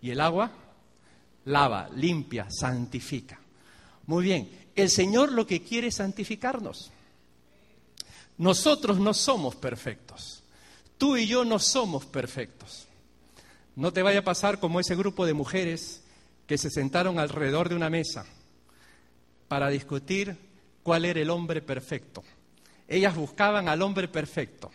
Y 0.01 0.11
el 0.11 0.21
agua 0.21 0.51
lava, 1.45 1.89
limpia, 1.95 2.47
santifica. 2.49 3.39
Muy 4.07 4.25
bien, 4.25 4.69
el 4.75 4.89
Señor 4.89 5.31
lo 5.31 5.45
que 5.45 5.63
quiere 5.63 5.87
es 5.87 5.95
santificarnos. 5.95 6.91
Nosotros 8.37 8.99
no 8.99 9.13
somos 9.13 9.55
perfectos. 9.55 10.43
Tú 10.97 11.17
y 11.17 11.27
yo 11.27 11.45
no 11.45 11.59
somos 11.59 12.05
perfectos. 12.05 12.87
No 13.75 13.93
te 13.93 14.01
vaya 14.01 14.19
a 14.19 14.23
pasar 14.23 14.59
como 14.59 14.79
ese 14.79 14.95
grupo 14.95 15.25
de 15.25 15.33
mujeres 15.33 16.03
que 16.45 16.57
se 16.57 16.69
sentaron 16.69 17.19
alrededor 17.19 17.69
de 17.69 17.75
una 17.75 17.89
mesa 17.89 18.25
para 19.47 19.69
discutir 19.69 20.37
cuál 20.83 21.05
era 21.05 21.21
el 21.21 21.29
hombre 21.29 21.61
perfecto. 21.61 22.23
Ellas 22.87 23.15
buscaban 23.15 23.69
al 23.69 23.81
hombre 23.81 24.07
perfecto. 24.07 24.71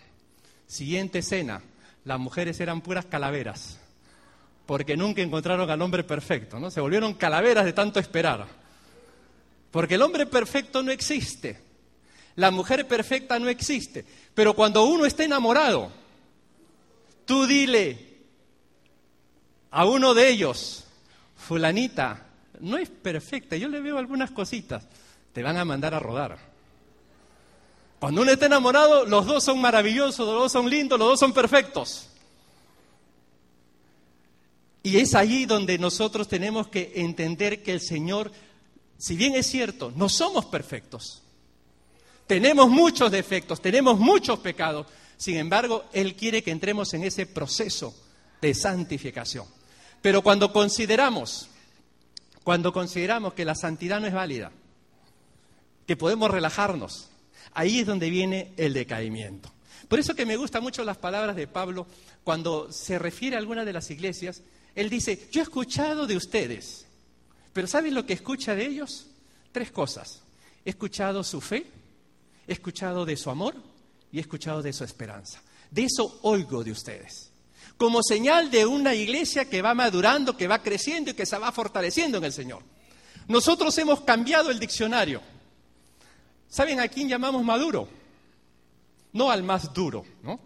Siguiente 0.66 1.18
escena, 1.18 1.62
las 2.04 2.18
mujeres 2.18 2.58
eran 2.60 2.80
puras 2.80 3.04
calaveras, 3.04 3.78
porque 4.64 4.96
nunca 4.96 5.20
encontraron 5.20 5.68
al 5.68 5.82
hombre 5.82 6.02
perfecto, 6.02 6.58
¿no? 6.58 6.70
Se 6.70 6.80
volvieron 6.80 7.14
calaveras 7.14 7.64
de 7.64 7.72
tanto 7.72 8.00
esperar. 8.00 8.46
Porque 9.70 9.96
el 9.96 10.02
hombre 10.02 10.26
perfecto 10.26 10.82
no 10.82 10.90
existe. 10.90 11.60
La 12.36 12.50
mujer 12.50 12.88
perfecta 12.88 13.38
no 13.38 13.48
existe. 13.48 14.04
Pero 14.34 14.54
cuando 14.54 14.84
uno 14.84 15.04
está 15.04 15.24
enamorado, 15.24 15.90
tú 17.24 17.46
dile 17.46 18.05
a 19.76 19.84
uno 19.84 20.14
de 20.14 20.30
ellos, 20.30 20.84
fulanita, 21.36 22.28
no 22.60 22.78
es 22.78 22.88
perfecta, 22.88 23.58
yo 23.58 23.68
le 23.68 23.82
veo 23.82 23.98
algunas 23.98 24.30
cositas, 24.30 24.86
te 25.34 25.42
van 25.42 25.58
a 25.58 25.66
mandar 25.66 25.92
a 25.92 25.98
rodar. 25.98 26.38
Cuando 27.98 28.22
uno 28.22 28.30
está 28.30 28.46
enamorado, 28.46 29.04
los 29.04 29.26
dos 29.26 29.44
son 29.44 29.60
maravillosos, 29.60 30.26
los 30.26 30.34
dos 30.34 30.52
son 30.52 30.70
lindos, 30.70 30.98
los 30.98 31.08
dos 31.08 31.20
son 31.20 31.34
perfectos. 31.34 32.08
Y 34.82 34.96
es 34.96 35.14
allí 35.14 35.44
donde 35.44 35.76
nosotros 35.76 36.26
tenemos 36.26 36.68
que 36.68 36.92
entender 36.94 37.62
que 37.62 37.72
el 37.72 37.82
Señor, 37.82 38.32
si 38.96 39.14
bien 39.14 39.34
es 39.34 39.46
cierto, 39.46 39.92
no 39.94 40.08
somos 40.08 40.46
perfectos, 40.46 41.22
tenemos 42.26 42.70
muchos 42.70 43.10
defectos, 43.10 43.60
tenemos 43.60 43.98
muchos 43.98 44.38
pecados, 44.38 44.86
sin 45.18 45.36
embargo, 45.36 45.84
Él 45.92 46.14
quiere 46.14 46.42
que 46.42 46.50
entremos 46.50 46.94
en 46.94 47.04
ese 47.04 47.26
proceso 47.26 47.94
de 48.40 48.54
santificación. 48.54 49.55
Pero 50.06 50.22
cuando 50.22 50.52
consideramos, 50.52 51.48
cuando 52.44 52.72
consideramos 52.72 53.34
que 53.34 53.44
la 53.44 53.56
santidad 53.56 53.98
no 53.98 54.06
es 54.06 54.12
válida, 54.12 54.52
que 55.84 55.96
podemos 55.96 56.30
relajarnos, 56.30 57.10
Ahí 57.54 57.80
es 57.80 57.86
donde 57.86 58.08
viene 58.08 58.52
el 58.56 58.72
decaimiento. 58.72 59.52
Por 59.88 59.98
eso 59.98 60.14
que 60.14 60.24
me 60.24 60.36
gustan 60.36 60.62
mucho 60.62 60.84
las 60.84 60.96
palabras 60.96 61.34
de 61.34 61.48
Pablo 61.48 61.88
cuando 62.22 62.70
se 62.70 63.00
refiere 63.00 63.34
a 63.34 63.40
alguna 63.40 63.64
de 63.64 63.72
las 63.72 63.90
iglesias. 63.90 64.42
Él 64.76 64.90
dice, 64.90 65.28
yo 65.32 65.40
he 65.40 65.42
escuchado 65.42 66.06
de 66.06 66.16
ustedes, 66.16 66.86
pero 67.52 67.66
¿saben 67.66 67.92
lo 67.92 68.06
que 68.06 68.12
escucha 68.12 68.54
de 68.54 68.64
ellos? 68.64 69.08
Tres 69.50 69.72
cosas. 69.72 70.22
He 70.64 70.70
escuchado 70.70 71.24
su 71.24 71.40
fe, 71.40 71.66
he 72.46 72.52
escuchado 72.52 73.04
de 73.04 73.16
su 73.16 73.28
amor 73.28 73.56
y 74.12 74.18
he 74.18 74.20
escuchado 74.20 74.62
de 74.62 74.72
su 74.72 74.84
esperanza. 74.84 75.42
De 75.68 75.82
eso 75.82 76.20
oigo 76.22 76.62
de 76.62 76.70
ustedes. 76.70 77.32
Como 77.76 78.02
señal 78.02 78.50
de 78.50 78.64
una 78.64 78.94
iglesia 78.94 79.48
que 79.48 79.62
va 79.62 79.74
madurando, 79.74 80.36
que 80.36 80.48
va 80.48 80.62
creciendo 80.62 81.10
y 81.10 81.14
que 81.14 81.26
se 81.26 81.38
va 81.38 81.52
fortaleciendo 81.52 82.18
en 82.18 82.24
el 82.24 82.32
Señor. 82.32 82.62
Nosotros 83.28 83.76
hemos 83.78 84.02
cambiado 84.02 84.50
el 84.50 84.58
diccionario. 84.58 85.20
¿Saben 86.48 86.80
a 86.80 86.88
quién 86.88 87.08
llamamos 87.08 87.44
maduro? 87.44 87.88
No 89.12 89.30
al 89.30 89.42
más 89.42 89.72
duro, 89.72 90.04
¿no? 90.22 90.38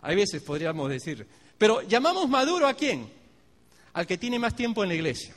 Hay 0.00 0.14
veces 0.14 0.42
podríamos 0.42 0.88
decir, 0.90 1.26
pero 1.56 1.82
llamamos 1.82 2.28
maduro 2.28 2.68
a 2.68 2.74
quién? 2.74 3.10
Al 3.94 4.06
que 4.06 4.18
tiene 4.18 4.38
más 4.38 4.54
tiempo 4.54 4.82
en 4.82 4.90
la 4.90 4.94
iglesia, 4.94 5.34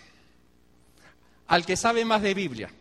al 1.48 1.66
que 1.66 1.76
sabe 1.76 2.06
más 2.06 2.22
de 2.22 2.34
Biblia, 2.34 2.72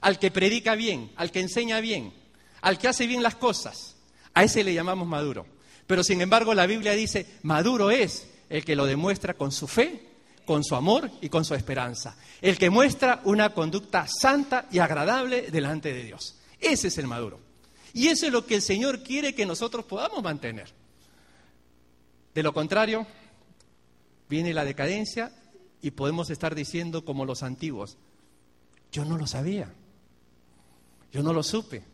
al 0.00 0.18
que 0.18 0.30
predica 0.30 0.74
bien, 0.74 1.12
al 1.16 1.30
que 1.30 1.40
enseña 1.40 1.80
bien, 1.80 2.12
al 2.60 2.78
que 2.78 2.88
hace 2.88 3.06
bien 3.06 3.22
las 3.22 3.36
cosas. 3.36 3.96
A 4.34 4.42
ese 4.42 4.64
le 4.64 4.74
llamamos 4.74 5.06
maduro. 5.06 5.46
Pero 5.92 6.02
sin 6.02 6.22
embargo 6.22 6.54
la 6.54 6.64
Biblia 6.64 6.92
dice, 6.92 7.26
maduro 7.42 7.90
es 7.90 8.26
el 8.48 8.64
que 8.64 8.74
lo 8.74 8.86
demuestra 8.86 9.34
con 9.34 9.52
su 9.52 9.68
fe 9.68 10.08
con 10.46 10.64
su 10.64 10.74
amor 10.74 11.10
y 11.20 11.28
con 11.28 11.44
su 11.44 11.54
esperanza. 11.54 12.16
El 12.40 12.56
que 12.56 12.70
muestra 12.70 13.20
una 13.24 13.50
conducta 13.50 14.06
santa 14.08 14.68
y 14.72 14.78
agradable 14.78 15.50
delante 15.50 15.92
de 15.92 16.02
Dios. 16.04 16.36
Ese 16.58 16.88
es 16.88 16.96
el 16.96 17.06
maduro. 17.06 17.40
Y 17.92 18.08
eso 18.08 18.24
es 18.24 18.32
lo 18.32 18.46
que 18.46 18.54
el 18.54 18.62
Señor 18.62 19.02
quiere 19.02 19.34
que 19.34 19.44
nosotros 19.44 19.84
podamos 19.84 20.22
mantener. 20.22 20.72
De 22.34 22.42
lo 22.42 22.54
contrario, 22.54 23.06
viene 24.30 24.54
la 24.54 24.64
decadencia 24.64 25.30
y 25.82 25.90
podemos 25.90 26.30
estar 26.30 26.54
diciendo 26.54 27.04
como 27.04 27.26
los 27.26 27.42
antiguos, 27.42 27.98
yo 28.90 29.04
no 29.04 29.18
lo 29.18 29.26
sabía, 29.26 29.70
yo 31.12 31.22
no 31.22 31.34
lo 31.34 31.42
supe. 31.42 31.91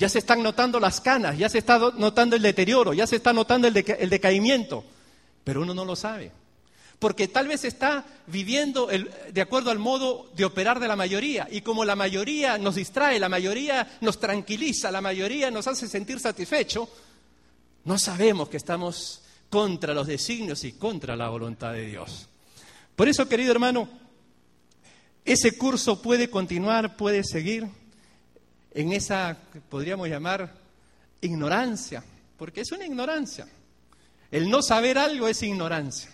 Ya 0.00 0.08
se 0.08 0.18
están 0.18 0.42
notando 0.42 0.80
las 0.80 0.98
canas, 1.02 1.36
ya 1.36 1.50
se 1.50 1.58
está 1.58 1.78
notando 1.78 2.34
el 2.34 2.40
deterioro, 2.40 2.94
ya 2.94 3.06
se 3.06 3.16
está 3.16 3.34
notando 3.34 3.68
el, 3.68 3.74
decaimiento, 3.74 4.82
pero 5.44 5.60
uno 5.60 5.74
no 5.74 5.84
lo 5.84 5.94
sabe 5.94 6.32
porque 6.98 7.28
tal 7.28 7.48
vez 7.48 7.64
está 7.64 8.04
viviendo 8.26 8.86
de 8.86 9.40
acuerdo 9.40 9.70
al 9.70 9.78
modo 9.78 10.30
de 10.36 10.44
operar 10.44 10.80
de 10.80 10.86
la 10.86 10.96
mayoría. 10.96 11.48
Y 11.50 11.62
como 11.62 11.82
la 11.86 11.96
mayoría 11.96 12.58
nos 12.58 12.74
distrae, 12.74 13.18
la 13.18 13.30
mayoría 13.30 13.96
nos 14.02 14.20
tranquiliza, 14.20 14.90
la 14.90 15.00
mayoría 15.00 15.50
nos 15.50 15.66
hace 15.66 15.88
sentir 15.88 16.20
satisfecho, 16.20 16.90
no 17.84 17.98
sabemos 17.98 18.50
que 18.50 18.58
estamos 18.58 19.22
contra 19.48 19.94
los 19.94 20.06
designios 20.06 20.62
y 20.64 20.72
contra 20.72 21.16
la 21.16 21.30
voluntad 21.30 21.72
de 21.72 21.86
Dios. 21.86 22.28
Por 22.96 23.08
eso, 23.08 23.26
querido 23.26 23.52
hermano, 23.52 23.88
ese 25.24 25.56
curso 25.56 26.02
puede 26.02 26.28
continuar, 26.28 26.96
puede 26.96 27.24
seguir 27.24 27.66
en 28.72 28.92
esa, 28.92 29.36
podríamos 29.68 30.08
llamar, 30.08 30.54
ignorancia, 31.20 32.02
porque 32.36 32.60
es 32.62 32.72
una 32.72 32.86
ignorancia. 32.86 33.46
El 34.30 34.48
no 34.48 34.62
saber 34.62 34.98
algo 34.98 35.28
es 35.28 35.42
ignorancia. 35.42 36.10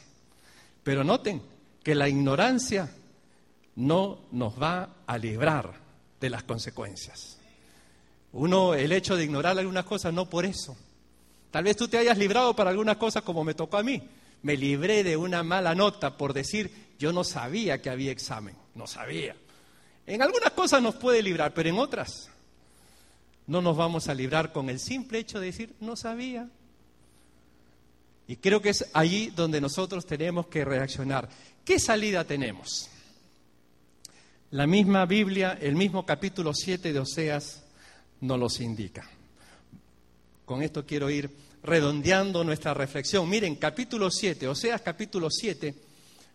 Pero 0.83 1.05
noten 1.05 1.43
que 1.83 1.95
la 1.95 2.09
ignorancia 2.09 2.89
no 3.77 4.21
nos 4.33 4.61
va 4.61 4.89
a 5.07 5.19
librar 5.19 5.75
de 6.21 6.31
las 6.31 6.45
consecuencias. 6.45 7.39
Uno, 8.33 8.75
el 8.75 8.93
hecho 8.93 9.17
de 9.17 9.25
ignorar 9.25 9.59
algunas 9.59 9.85
cosas, 9.85 10.13
no 10.13 10.29
por 10.29 10.45
eso. 10.45 10.77
Tal 11.51 11.65
vez 11.65 11.77
tú 11.77 11.89
te 11.89 11.99
hayas 11.99 12.19
librado 12.19 12.55
para 12.57 12.71
algunas 12.71 12.97
cosas 12.97 13.23
como 13.23 13.45
me 13.45 13.55
tocó 13.55 13.77
a 13.77 13.83
mí. 13.83 14.03
Me 14.43 14.57
libré 14.57 15.05
de 15.05 15.17
una 15.17 15.43
mala 15.43 15.75
nota 15.75 16.17
por 16.17 16.33
decir, 16.33 16.95
yo 16.99 17.13
no 17.13 17.25
sabía 17.25 17.81
que 17.83 17.91
había 17.91 18.13
examen, 18.13 18.57
no 18.75 18.87
sabía. 18.87 19.37
En 20.07 20.23
algunas 20.23 20.53
cosas 20.53 20.83
nos 20.83 20.95
puede 20.97 21.23
librar, 21.23 21.53
pero 21.53 21.69
en 21.69 21.79
otras 21.79 22.31
no 23.47 23.63
nos 23.63 23.77
vamos 23.77 24.09
a 24.09 24.15
librar 24.15 24.53
con 24.53 24.71
el 24.71 24.81
simple 24.81 25.19
hecho 25.19 25.41
de 25.41 25.47
decir, 25.47 25.75
no 25.81 25.97
sabía, 25.97 26.49
y 28.29 28.37
creo 28.37 28.61
que 28.61 28.71
es 28.71 28.87
allí 28.93 29.29
donde 29.29 29.61
nosotros 29.61 30.05
tenemos 30.05 30.49
que 30.49 30.65
reaccionar. 30.65 31.29
¿Qué 31.65 31.79
salida 31.79 32.25
tenemos? 32.25 32.89
La 34.51 34.67
misma 34.67 35.07
Biblia, 35.07 35.59
el 35.61 35.77
mismo 35.77 36.05
capítulo 36.05 36.53
7 36.53 36.93
de 36.93 36.99
Oseas, 36.99 37.63
nos 38.21 38.39
los 38.39 38.61
indica. 38.61 39.09
con 40.45 40.63
esto 40.63 40.87
quiero 40.87 41.11
ir 41.11 41.29
redondeando 41.63 42.45
nuestra 42.45 42.73
reflexión. 42.73 43.29
Miren, 43.29 43.57
capítulo 43.57 44.11
7, 44.11 44.47
o 44.47 44.55
sea, 44.55 44.79
capítulo 44.79 45.29
7, 45.29 45.75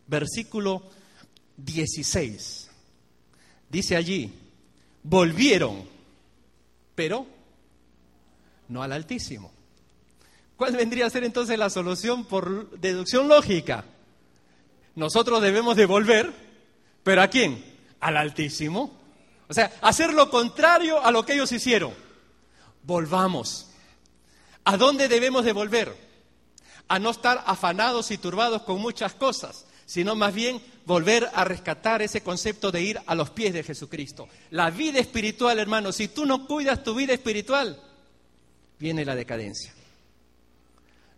versículo 0.08 0.84
16. 1.56 2.70
Dice 3.70 3.96
allí, 3.96 4.34
volvieron, 5.04 5.88
pero 6.96 7.26
no 8.68 8.84
al 8.84 8.92
Altísimo. 8.94 9.52
¿Cuál 10.56 10.76
vendría 10.76 11.08
a 11.08 11.10
ser 11.10 11.24
entonces 11.24 11.58
la 11.58 11.70
solución 11.70 12.26
por 12.26 12.70
deducción 12.80 13.28
lógica? 13.28 13.84
Nosotros 14.96 15.42
debemos 15.42 15.76
devolver, 15.76 16.32
pero 17.04 17.22
¿a 17.22 17.28
quién? 17.28 17.64
Al 18.00 18.18
Altísimo. 18.18 18.96
O 19.48 19.54
sea, 19.54 19.72
hacer 19.82 20.14
lo 20.14 20.30
contrario 20.30 21.04
a 21.04 21.12
lo 21.12 21.26
que 21.26 21.34
ellos 21.34 21.52
hicieron. 21.52 21.94
Volvamos. 22.84 23.68
¿A 24.64 24.78
dónde 24.78 25.08
debemos 25.08 25.44
devolver? 25.44 25.96
A 26.88 27.00
no 27.00 27.10
estar 27.10 27.44
afanados 27.46 28.12
y 28.12 28.18
turbados 28.18 28.62
con 28.64 28.80
muchas 28.80 29.14
cosas, 29.14 29.66
sino 29.92 30.16
más 30.16 30.34
bien 30.34 30.62
volver 30.86 31.30
a 31.34 31.44
rescatar 31.44 32.02
ese 32.02 32.22
concepto 32.24 32.72
de 32.72 32.82
ir 32.82 33.02
a 33.08 33.14
los 33.14 33.32
pies 33.32 33.52
de 33.52 33.62
Jesucristo. 33.62 34.30
La 34.50 34.70
vida 34.70 35.00
espiritual, 35.00 35.60
hermano, 35.60 35.92
si 35.92 36.08
tú 36.08 36.26
no 36.26 36.48
cuidas 36.48 36.82
tu 36.82 36.96
vida 36.96 37.12
espiritual, 37.12 37.78
viene 38.80 39.04
la 39.04 39.16
decadencia. 39.16 39.74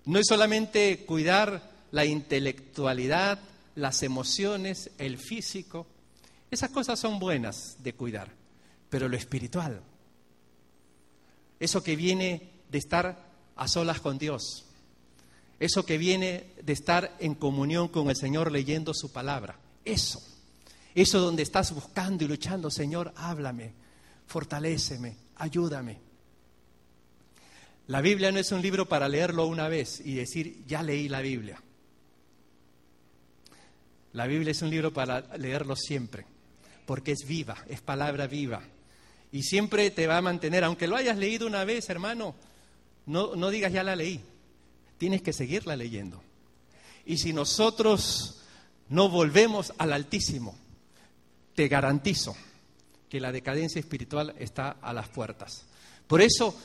No 0.05 0.17
es 0.17 0.25
solamente 0.25 1.05
cuidar 1.05 1.69
la 1.91 2.03
intelectualidad, 2.05 3.37
las 3.75 4.01
emociones, 4.01 4.89
el 4.97 5.19
físico. 5.19 5.85
Esas 6.49 6.71
cosas 6.71 6.99
son 6.99 7.19
buenas 7.19 7.75
de 7.77 7.93
cuidar, 7.93 8.31
pero 8.89 9.07
lo 9.07 9.15
espiritual, 9.15 9.83
eso 11.59 11.83
que 11.83 11.95
viene 11.95 12.49
de 12.71 12.79
estar 12.79 13.23
a 13.55 13.67
solas 13.67 14.01
con 14.01 14.17
Dios, 14.17 14.65
eso 15.63 15.85
que 15.85 15.97
viene 15.97 16.47
de 16.61 16.73
estar 16.73 17.15
en 17.19 17.35
comunión 17.35 17.87
con 17.87 18.09
el 18.09 18.17
Señor 18.17 18.51
leyendo 18.51 18.93
su 18.93 19.13
palabra, 19.13 19.57
eso, 19.85 20.21
eso 20.93 21.19
donde 21.21 21.43
estás 21.43 21.73
buscando 21.73 22.25
y 22.25 22.27
luchando, 22.27 22.69
Señor, 22.69 23.13
háblame, 23.15 23.71
fortaléceme, 24.27 25.15
ayúdame. 25.37 25.99
La 27.87 28.01
Biblia 28.01 28.31
no 28.31 28.39
es 28.39 28.51
un 28.51 28.61
libro 28.61 28.89
para 28.89 29.07
leerlo 29.07 29.45
una 29.47 29.69
vez 29.69 30.01
y 30.03 30.15
decir, 30.15 30.65
ya 30.67 30.83
leí 30.83 31.07
la 31.07 31.21
Biblia. 31.21 31.61
La 34.11 34.27
Biblia 34.27 34.51
es 34.51 34.61
un 34.61 34.69
libro 34.69 34.91
para 34.91 35.21
leerlo 35.37 35.77
siempre, 35.77 36.25
porque 36.85 37.13
es 37.13 37.25
viva, 37.25 37.55
es 37.69 37.79
palabra 37.79 38.27
viva. 38.27 38.61
Y 39.31 39.43
siempre 39.43 39.89
te 39.91 40.07
va 40.07 40.17
a 40.17 40.21
mantener, 40.21 40.65
aunque 40.65 40.87
lo 40.87 40.97
hayas 40.97 41.17
leído 41.17 41.47
una 41.47 41.63
vez, 41.63 41.89
hermano, 41.89 42.35
no, 43.05 43.35
no 43.37 43.49
digas 43.49 43.71
ya 43.71 43.83
la 43.83 43.95
leí, 43.95 44.21
tienes 44.97 45.21
que 45.21 45.33
seguirla 45.33 45.75
leyendo. 45.75 46.21
Y 47.05 47.17
si 47.17 47.33
nosotros 47.33 48.41
no 48.89 49.09
volvemos 49.09 49.73
al 49.77 49.93
Altísimo, 49.93 50.55
te 51.55 51.67
garantizo 51.67 52.35
que 53.09 53.19
la 53.19 53.31
decadencia 53.31 53.79
espiritual 53.79 54.33
está 54.39 54.77
a 54.81 54.93
las 54.93 55.09
puertas. 55.09 55.65
Por 56.07 56.21
eso, 56.21 56.57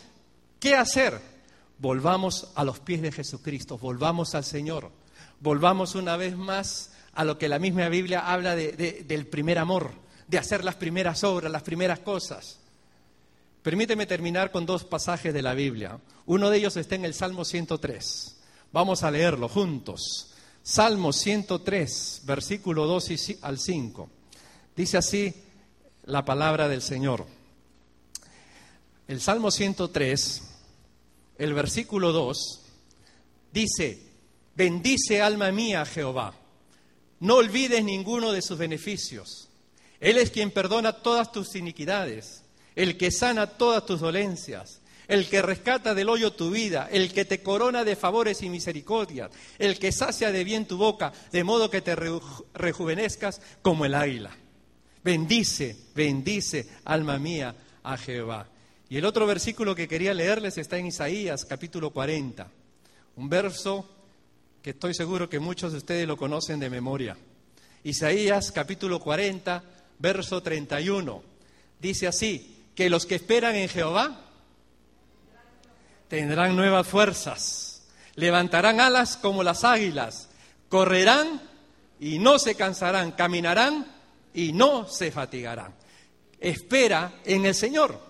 ¿qué 0.60 0.74
hacer? 0.74 1.20
Volvamos 1.78 2.48
a 2.54 2.64
los 2.64 2.80
pies 2.80 3.02
de 3.02 3.12
Jesucristo, 3.12 3.78
volvamos 3.78 4.34
al 4.34 4.44
Señor, 4.44 4.90
volvamos 5.40 5.94
una 5.94 6.16
vez 6.16 6.36
más 6.36 6.92
a 7.14 7.24
lo 7.24 7.38
que 7.38 7.48
la 7.48 7.58
misma 7.58 7.88
Biblia 7.88 8.20
habla 8.20 8.56
del 8.56 9.26
primer 9.26 9.58
amor, 9.58 9.92
de 10.26 10.38
hacer 10.38 10.64
las 10.64 10.76
primeras 10.76 11.24
obras, 11.24 11.50
las 11.50 11.62
primeras 11.62 12.00
cosas. 12.00 12.60
Permíteme 13.68 14.06
terminar 14.06 14.50
con 14.50 14.64
dos 14.64 14.84
pasajes 14.84 15.34
de 15.34 15.42
la 15.42 15.52
Biblia. 15.52 16.00
Uno 16.24 16.48
de 16.48 16.56
ellos 16.56 16.78
está 16.78 16.94
en 16.94 17.04
el 17.04 17.12
Salmo 17.12 17.44
103. 17.44 18.40
Vamos 18.72 19.02
a 19.02 19.10
leerlo 19.10 19.46
juntos. 19.46 20.32
Salmo 20.62 21.12
103, 21.12 22.22
versículo 22.24 22.86
2 22.86 23.36
al 23.42 23.58
5. 23.58 24.08
Dice 24.74 24.96
así 24.96 25.34
la 26.06 26.24
palabra 26.24 26.66
del 26.66 26.80
Señor. 26.80 27.26
El 29.06 29.20
Salmo 29.20 29.50
103, 29.50 30.42
el 31.36 31.52
versículo 31.52 32.12
2, 32.12 32.60
dice, 33.52 34.02
bendice 34.54 35.20
alma 35.20 35.52
mía 35.52 35.84
Jehová 35.84 36.32
no 37.20 37.34
olvides 37.34 37.84
ninguno 37.84 38.32
de 38.32 38.40
sus 38.40 38.56
beneficios. 38.56 39.50
Él 40.00 40.16
es 40.16 40.30
quien 40.30 40.52
perdona 40.52 40.92
todas 41.02 41.32
tus 41.32 41.54
iniquidades, 41.54 42.44
el 42.78 42.96
que 42.96 43.10
sana 43.10 43.48
todas 43.48 43.84
tus 43.84 43.98
dolencias, 43.98 44.80
el 45.08 45.28
que 45.28 45.42
rescata 45.42 45.94
del 45.94 46.08
hoyo 46.08 46.32
tu 46.34 46.52
vida, 46.52 46.88
el 46.92 47.12
que 47.12 47.24
te 47.24 47.42
corona 47.42 47.82
de 47.82 47.96
favores 47.96 48.40
y 48.42 48.48
misericordias, 48.48 49.32
el 49.58 49.80
que 49.80 49.90
sacia 49.90 50.30
de 50.30 50.44
bien 50.44 50.64
tu 50.64 50.76
boca, 50.76 51.12
de 51.32 51.42
modo 51.42 51.70
que 51.70 51.80
te 51.80 51.96
rejuvenezcas 51.96 53.40
como 53.62 53.84
el 53.84 53.94
águila. 53.94 54.30
Bendice, 55.02 55.76
bendice, 55.92 56.68
alma 56.84 57.18
mía, 57.18 57.52
a 57.82 57.96
Jehová. 57.96 58.46
Y 58.88 58.96
el 58.96 59.06
otro 59.06 59.26
versículo 59.26 59.74
que 59.74 59.88
quería 59.88 60.14
leerles 60.14 60.56
está 60.56 60.78
en 60.78 60.86
Isaías 60.86 61.44
capítulo 61.44 61.90
40, 61.90 62.48
un 63.16 63.28
verso 63.28 63.90
que 64.62 64.70
estoy 64.70 64.94
seguro 64.94 65.28
que 65.28 65.40
muchos 65.40 65.72
de 65.72 65.78
ustedes 65.78 66.06
lo 66.06 66.16
conocen 66.16 66.60
de 66.60 66.70
memoria. 66.70 67.16
Isaías 67.82 68.52
capítulo 68.52 69.00
40, 69.00 69.64
verso 69.98 70.40
31. 70.40 71.24
Dice 71.80 72.06
así, 72.06 72.57
que 72.78 72.88
los 72.88 73.06
que 73.06 73.16
esperan 73.16 73.56
en 73.56 73.68
Jehová 73.68 74.20
tendrán 76.06 76.54
nuevas 76.54 76.86
fuerzas, 76.86 77.82
levantarán 78.14 78.78
alas 78.78 79.16
como 79.16 79.42
las 79.42 79.64
águilas, 79.64 80.28
correrán 80.68 81.42
y 81.98 82.20
no 82.20 82.38
se 82.38 82.54
cansarán, 82.54 83.10
caminarán 83.10 83.84
y 84.32 84.52
no 84.52 84.86
se 84.86 85.10
fatigarán. 85.10 85.74
Espera 86.38 87.14
en 87.24 87.46
el 87.46 87.56
Señor, 87.56 88.00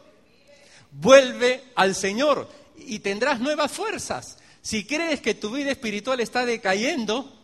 vuelve 0.90 1.64
al 1.74 1.94
Señor 1.94 2.46
y 2.76 2.98
tendrás 2.98 3.40
nuevas 3.40 3.72
fuerzas. 3.72 4.36
Si 4.60 4.84
crees 4.84 5.22
que 5.22 5.32
tu 5.32 5.50
vida 5.50 5.70
espiritual 5.70 6.20
está 6.20 6.44
decayendo, 6.44 7.40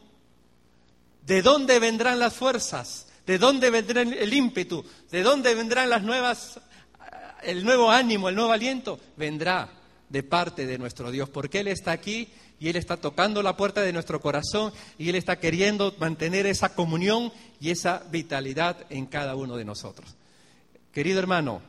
¿de 1.22 1.40
dónde 1.40 1.78
vendrán 1.78 2.18
las 2.18 2.34
fuerzas? 2.34 3.06
¿De 3.24 3.38
dónde 3.38 3.70
vendrá 3.70 4.02
el 4.02 4.34
ímpetu? 4.34 4.84
¿De 5.10 5.22
dónde 5.22 5.54
vendrán 5.54 5.88
las 5.88 6.02
nuevas, 6.02 6.60
el 7.44 7.64
nuevo 7.64 7.90
ánimo, 7.90 8.28
el 8.28 8.34
nuevo 8.34 8.52
aliento? 8.52 8.98
Vendrá 9.16 9.70
de 10.08 10.22
parte 10.22 10.66
de 10.66 10.78
nuestro 10.78 11.10
Dios, 11.10 11.28
porque 11.28 11.60
Él 11.60 11.68
está 11.68 11.92
aquí 11.92 12.28
y 12.60 12.68
Él 12.68 12.76
está 12.76 12.96
tocando 12.96 13.42
la 13.42 13.56
puerta 13.56 13.80
de 13.80 13.92
nuestro 13.92 14.20
corazón 14.20 14.72
y 14.98 15.08
Él 15.08 15.16
está 15.16 15.38
queriendo 15.38 15.94
mantener 15.98 16.46
esa 16.46 16.74
comunión 16.74 17.32
y 17.60 17.70
esa 17.70 18.02
vitalidad 18.10 18.86
en 18.90 19.06
cada 19.06 19.34
uno 19.34 19.56
de 19.56 19.64
nosotros. 19.64 20.14
Querido 20.92 21.18
hermano, 21.18 21.62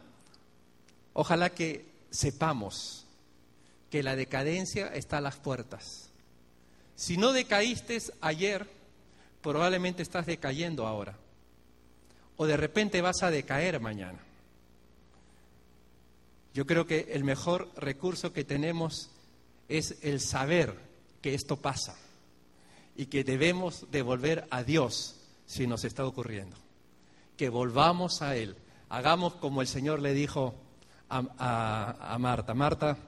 ojalá 1.13 1.49
que 1.49 1.85
sepamos 2.11 3.05
que 3.89 4.03
la 4.03 4.15
decadencia 4.15 4.87
está 4.87 5.17
a 5.17 5.21
las 5.21 5.37
puertas. 5.37 6.09
Si 6.95 7.17
no 7.17 7.33
decaíste 7.33 7.99
ayer, 8.21 8.69
probablemente 9.41 10.01
estás 10.01 10.25
decayendo 10.25 10.87
ahora. 10.87 11.17
O 12.37 12.45
de 12.45 12.57
repente 12.57 13.01
vas 13.01 13.23
a 13.23 13.31
decaer 13.31 13.79
mañana. 13.79 14.24
Yo 16.55 16.65
creo 16.65 16.87
que 16.87 17.09
el 17.11 17.25
mejor 17.25 17.69
recurso 17.75 18.31
que 18.31 18.45
tenemos 18.45 19.09
es 19.67 19.97
el 20.01 20.21
saber 20.21 20.73
que 21.21 21.33
esto 21.33 21.57
pasa 21.57 21.97
y 22.95 23.07
que 23.07 23.25
debemos 23.25 23.87
devolver 23.91 24.47
a 24.51 24.63
Dios 24.63 25.17
si 25.45 25.67
nos 25.67 25.83
está 25.83 26.05
ocurriendo. 26.05 26.55
Que 27.35 27.49
volvamos 27.49 28.21
a 28.21 28.37
Él. 28.37 28.55
Hagamos 28.87 29.33
como 29.35 29.59
el 29.59 29.67
Señor 29.67 30.01
le 30.01 30.13
dijo 30.13 30.55
a, 31.09 32.13
a 32.13 32.17
Marta. 32.19 32.53
Marta, 32.53 32.99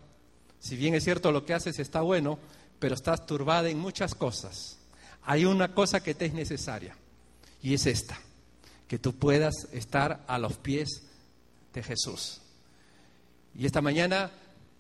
si 0.60 0.76
bien 0.76 0.94
es 0.94 1.06
cierto 1.06 1.32
lo 1.32 1.46
que 1.46 1.54
haces 1.54 1.80
está 1.80 2.02
bueno, 2.02 2.40
pero 2.80 2.96
estás 2.96 3.26
turbada 3.26 3.70
en 3.70 3.80
muchas 3.80 4.14
cosas. 4.14 4.78
Hay 5.24 5.46
una 5.46 5.74
cosa 5.74 6.04
que 6.04 6.16
te 6.16 6.26
es 6.26 6.34
necesaria 6.34 6.98
y 7.62 7.76
es 7.76 7.86
esta, 7.86 8.20
que 8.90 9.00
tú 9.00 9.14
puedas 9.14 9.70
estar 9.72 10.26
a 10.28 10.38
los 10.38 10.58
pies 10.58 11.04
de 11.74 11.82
Jesús. 11.82 12.42
Y 13.58 13.66
esta 13.66 13.82
mañana 13.82 14.30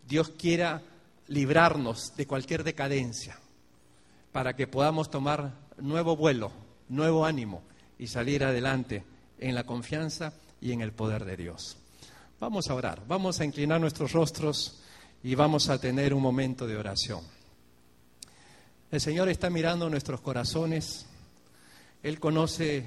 Dios 0.08 0.30
quiera 0.38 0.84
librarnos 1.28 2.16
de 2.16 2.28
cualquier 2.28 2.64
decadencia 2.64 3.40
para 4.32 4.56
que 4.56 4.68
podamos 4.68 5.10
tomar 5.10 5.54
nuevo 5.78 6.16
vuelo, 6.16 6.52
nuevo 6.88 7.26
ánimo 7.26 7.64
y 7.98 8.06
salir 8.06 8.44
adelante 8.44 9.04
en 9.40 9.56
la 9.56 9.66
confianza 9.66 10.32
y 10.62 10.72
en 10.72 10.82
el 10.82 10.92
poder 10.92 11.26
de 11.26 11.38
Dios. 11.38 11.78
Vamos 12.40 12.70
a 12.70 12.76
orar, 12.76 13.02
vamos 13.08 13.40
a 13.40 13.46
inclinar 13.46 13.82
nuestros 13.82 14.12
rostros 14.12 14.80
y 15.24 15.34
vamos 15.34 15.70
a 15.70 15.80
tener 15.80 16.14
un 16.14 16.22
momento 16.22 16.68
de 16.68 16.78
oración. 16.78 17.22
El 18.92 19.02
Señor 19.02 19.28
está 19.28 19.50
mirando 19.50 19.90
nuestros 19.90 20.22
corazones, 20.22 21.08
Él 22.04 22.20
conoce 22.20 22.86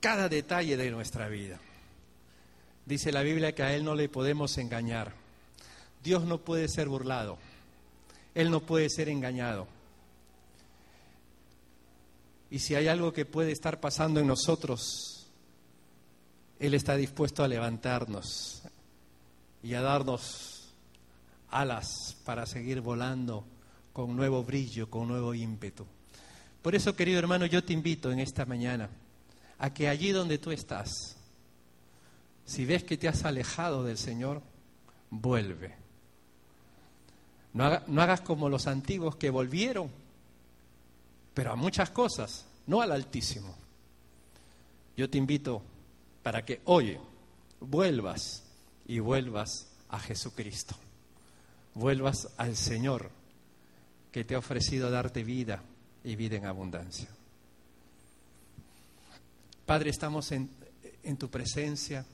cada 0.00 0.28
detalle 0.28 0.76
de 0.76 0.90
nuestra 0.90 1.28
vida. 1.28 1.60
Dice 2.86 3.12
la 3.12 3.22
Biblia 3.22 3.54
que 3.54 3.62
a 3.62 3.74
Él 3.74 3.84
no 3.84 3.94
le 3.94 4.08
podemos 4.08 4.58
engañar. 4.58 5.14
Dios 6.02 6.24
no 6.24 6.38
puede 6.38 6.68
ser 6.68 6.88
burlado. 6.88 7.38
Él 8.34 8.50
no 8.50 8.60
puede 8.60 8.90
ser 8.90 9.08
engañado. 9.08 9.66
Y 12.50 12.58
si 12.58 12.74
hay 12.74 12.88
algo 12.88 13.12
que 13.12 13.24
puede 13.24 13.52
estar 13.52 13.80
pasando 13.80 14.20
en 14.20 14.26
nosotros, 14.26 15.26
Él 16.58 16.74
está 16.74 16.94
dispuesto 16.96 17.42
a 17.42 17.48
levantarnos 17.48 18.62
y 19.62 19.74
a 19.74 19.80
darnos 19.80 20.72
alas 21.50 22.16
para 22.24 22.44
seguir 22.46 22.80
volando 22.80 23.44
con 23.92 24.14
nuevo 24.14 24.42
brillo, 24.44 24.90
con 24.90 25.08
nuevo 25.08 25.34
ímpetu. 25.34 25.86
Por 26.60 26.74
eso, 26.74 26.94
querido 26.94 27.18
hermano, 27.18 27.46
yo 27.46 27.64
te 27.64 27.72
invito 27.72 28.10
en 28.10 28.18
esta 28.18 28.44
mañana 28.44 28.90
a 29.58 29.72
que 29.72 29.88
allí 29.88 30.10
donde 30.10 30.38
tú 30.38 30.50
estás, 30.50 31.16
si 32.44 32.64
ves 32.64 32.84
que 32.84 32.96
te 32.96 33.08
has 33.08 33.24
alejado 33.24 33.84
del 33.84 33.98
Señor, 33.98 34.42
vuelve. 35.10 35.74
No, 37.52 37.64
hagas 38.02 38.20
como 38.20 38.48
los 38.48 38.66
antiguos 38.66 39.16
que 39.16 39.30
volvieron, 39.30 39.90
pero 41.32 41.52
a 41.52 41.56
muchas 41.56 41.90
cosas, 41.90 42.46
no 42.66 42.80
al 42.80 42.92
Altísimo. 42.92 43.54
Yo 44.96 45.08
te 45.08 45.18
invito 45.18 45.62
para 46.22 46.44
que 46.44 46.60
hoy 46.64 46.98
vuelvas 47.60 48.44
y 48.86 48.98
vuelvas 48.98 49.68
a 49.88 49.98
Jesucristo. 49.98 50.76
Vuelvas 51.74 52.28
al 52.36 52.56
Señor 52.56 53.10
que 54.12 54.24
te 54.24 54.34
ha 54.34 54.38
ofrecido 54.38 54.90
darte 54.90 55.24
vida 55.24 55.62
y 56.04 56.14
vida 56.16 56.36
en 56.36 56.46
abundancia. 56.46 57.08
Padre, 59.66 59.90
estamos 59.90 60.30
en, 60.30 60.50
en 61.02 61.16
tu 61.16 61.28
presencia 61.30 62.04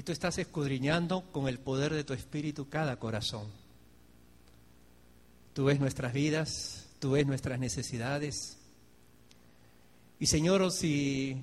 y 0.00 0.02
tú 0.02 0.12
estás 0.12 0.38
escudriñando 0.38 1.30
con 1.30 1.46
el 1.46 1.58
poder 1.58 1.92
de 1.92 2.04
tu 2.04 2.14
Espíritu 2.14 2.70
cada 2.70 2.98
corazón. 2.98 3.48
Tú 5.52 5.66
ves 5.66 5.78
nuestras 5.78 6.14
vidas, 6.14 6.88
tú 7.00 7.10
ves 7.10 7.26
nuestras 7.26 7.60
necesidades. 7.60 8.56
Y 10.18 10.24
Señor, 10.24 10.72
si 10.72 11.36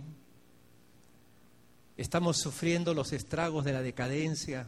estamos 1.97 2.37
sufriendo 2.37 2.95
los 2.95 3.13
estragos 3.13 3.63
de 3.63 3.73
la 3.73 3.83
decadencia 3.83 4.67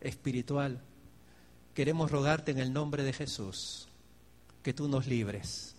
espiritual, 0.00 0.82
queremos 1.72 2.10
rogarte 2.10 2.50
en 2.50 2.58
el 2.58 2.72
nombre 2.72 3.04
de 3.04 3.12
Jesús 3.12 3.86
que 4.64 4.74
tú 4.74 4.88
nos 4.88 5.06
libres. 5.06 5.76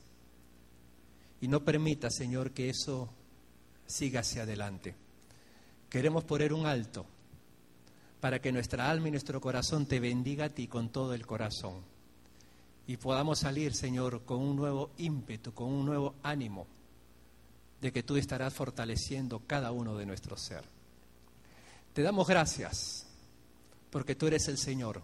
Y 1.42 1.50
no 1.50 1.66
permita, 1.66 2.12
Señor, 2.12 2.52
que 2.52 2.70
eso 2.70 3.10
siga 3.88 4.22
hacia 4.22 4.44
adelante. 4.44 4.96
Queremos 5.90 6.24
poner 6.24 6.54
un 6.54 6.66
alto 6.66 7.06
para 8.22 8.40
que 8.40 8.52
nuestra 8.52 8.90
alma 8.90 9.08
y 9.08 9.12
nuestro 9.12 9.42
corazón 9.42 9.88
te 9.88 10.00
bendiga 10.00 10.46
a 10.46 10.50
ti 10.50 10.68
con 10.68 10.90
todo 10.90 11.16
el 11.16 11.26
corazón. 11.26 11.82
Y 12.86 12.98
podamos 12.98 13.40
salir, 13.40 13.74
Señor, 13.74 14.24
con 14.26 14.40
un 14.40 14.56
nuevo 14.56 14.92
ímpetu, 14.98 15.54
con 15.54 15.68
un 15.68 15.86
nuevo 15.88 16.16
ánimo 16.22 16.68
de 17.82 17.92
que 17.92 18.04
tú 18.04 18.16
estarás 18.18 18.54
fortaleciendo 18.54 19.42
cada 19.48 19.72
uno 19.72 19.98
de 19.98 20.06
nuestro 20.06 20.38
ser. 20.38 20.64
Te 21.94 22.04
damos 22.04 22.28
gracias 22.28 23.08
porque 23.90 24.16
tú 24.16 24.28
eres 24.28 24.48
el 24.48 24.60
Señor 24.60 25.02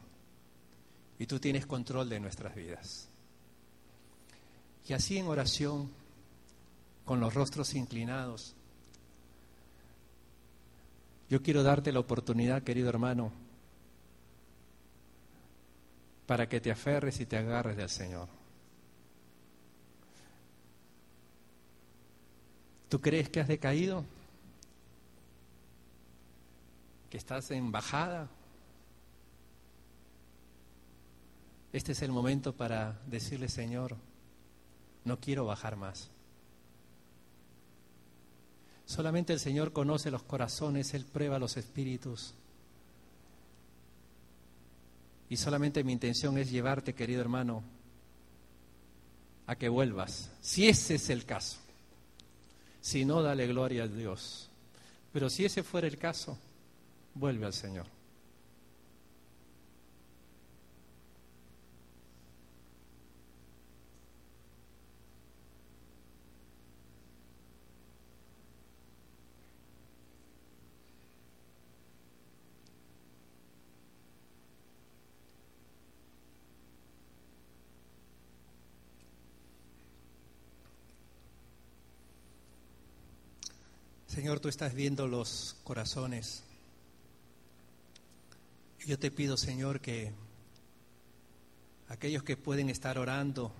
y 1.17 1.25
tú 1.25 1.39
tienes 1.39 1.65
control 1.65 2.09
de 2.09 2.19
nuestras 2.19 2.55
vidas. 2.55 3.09
Y 4.87 4.93
así 4.93 5.17
en 5.17 5.27
oración, 5.27 5.89
con 7.03 7.19
los 7.19 7.33
rostros 7.33 7.73
inclinados, 7.73 8.55
yo 11.29 11.41
quiero 11.41 11.63
darte 11.63 11.91
la 11.91 11.99
oportunidad, 11.99 12.63
querido 12.63 12.89
hermano, 12.89 13.31
para 16.25 16.47
que 16.47 16.61
te 16.61 16.71
aferres 16.71 17.19
y 17.19 17.25
te 17.25 17.37
agarres 17.37 17.77
del 17.77 17.89
Señor. 17.89 18.27
¿Tú 22.89 23.01
crees 23.01 23.29
que 23.29 23.41
has 23.41 23.47
decaído? 23.47 24.05
¿Que 27.09 27.17
estás 27.17 27.51
en 27.51 27.71
bajada? 27.71 28.29
Este 31.73 31.91
es 31.91 32.01
el 32.01 32.11
momento 32.11 32.53
para 32.53 32.99
decirle, 33.07 33.49
Señor, 33.49 33.95
no 35.03 35.19
quiero 35.19 35.45
bajar 35.45 35.75
más. 35.75 36.09
Solamente 38.87 39.33
el 39.33 39.39
Señor 39.41 39.73
conoce 39.73 40.09
los 40.09 40.23
corazones, 40.23 40.93
Él 40.93 41.03
prueba 41.03 41.37
los 41.37 41.57
espíritus. 41.57 42.33
Y 45.29 45.35
solamente 45.35 45.83
mi 45.83 45.91
intención 45.91 46.37
es 46.37 46.49
llevarte, 46.49 46.95
querido 46.95 47.19
hermano, 47.19 47.63
a 49.45 49.57
que 49.57 49.67
vuelvas, 49.67 50.31
si 50.41 50.69
ese 50.69 50.95
es 50.95 51.09
el 51.09 51.25
caso. 51.25 51.57
Si 52.79 53.03
no, 53.03 53.21
dale 53.21 53.45
gloria 53.47 53.83
a 53.83 53.87
Dios. 53.87 54.49
Pero 55.11 55.29
si 55.29 55.43
ese 55.43 55.63
fuera 55.63 55.87
el 55.87 55.97
caso, 55.97 56.37
vuelve 57.13 57.45
al 57.45 57.53
Señor. 57.53 57.96
Señor, 84.17 84.39
tú 84.39 84.47
estás 84.49 84.73
viendo 84.73 85.05
los 85.05 85.57
corazones. 85.63 86.41
Yo 88.83 88.97
te 88.97 89.11
pido, 89.11 89.37
Señor, 89.37 89.79
que 89.79 90.11
aquellos 91.87 92.23
que 92.23 92.35
pueden 92.35 92.71
estar 92.71 92.97
orando 92.97 93.51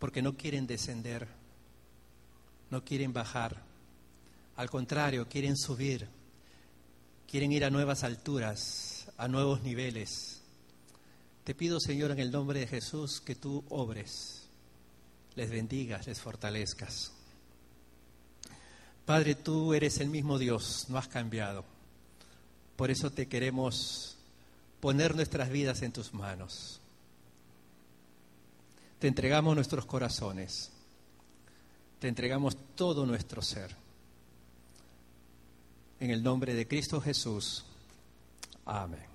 porque 0.00 0.22
no 0.22 0.36
quieren 0.36 0.66
descender, 0.66 1.28
no 2.68 2.84
quieren 2.84 3.12
bajar, 3.12 3.62
al 4.56 4.68
contrario, 4.68 5.28
quieren 5.28 5.56
subir, 5.56 6.08
quieren 7.30 7.52
ir 7.52 7.64
a 7.64 7.70
nuevas 7.70 8.02
alturas, 8.02 9.06
a 9.18 9.28
nuevos 9.28 9.62
niveles. 9.62 10.42
Te 11.44 11.54
pido, 11.54 11.78
Señor, 11.78 12.10
en 12.10 12.18
el 12.18 12.32
nombre 12.32 12.58
de 12.58 12.66
Jesús, 12.66 13.20
que 13.20 13.36
tú 13.36 13.62
obres, 13.68 14.48
les 15.36 15.48
bendigas, 15.48 16.08
les 16.08 16.20
fortalezcas. 16.20 17.12
Padre, 19.04 19.34
tú 19.34 19.74
eres 19.74 19.98
el 20.00 20.08
mismo 20.08 20.38
Dios, 20.38 20.86
no 20.88 20.98
has 20.98 21.08
cambiado. 21.08 21.64
Por 22.76 22.90
eso 22.90 23.10
te 23.10 23.28
queremos 23.28 24.16
poner 24.80 25.14
nuestras 25.14 25.50
vidas 25.50 25.82
en 25.82 25.92
tus 25.92 26.14
manos. 26.14 26.80
Te 28.98 29.08
entregamos 29.08 29.54
nuestros 29.54 29.84
corazones. 29.84 30.70
Te 31.98 32.08
entregamos 32.08 32.56
todo 32.74 33.04
nuestro 33.06 33.42
ser. 33.42 33.74
En 36.00 36.10
el 36.10 36.22
nombre 36.22 36.54
de 36.54 36.66
Cristo 36.66 37.00
Jesús. 37.00 37.64
Amén. 38.64 39.11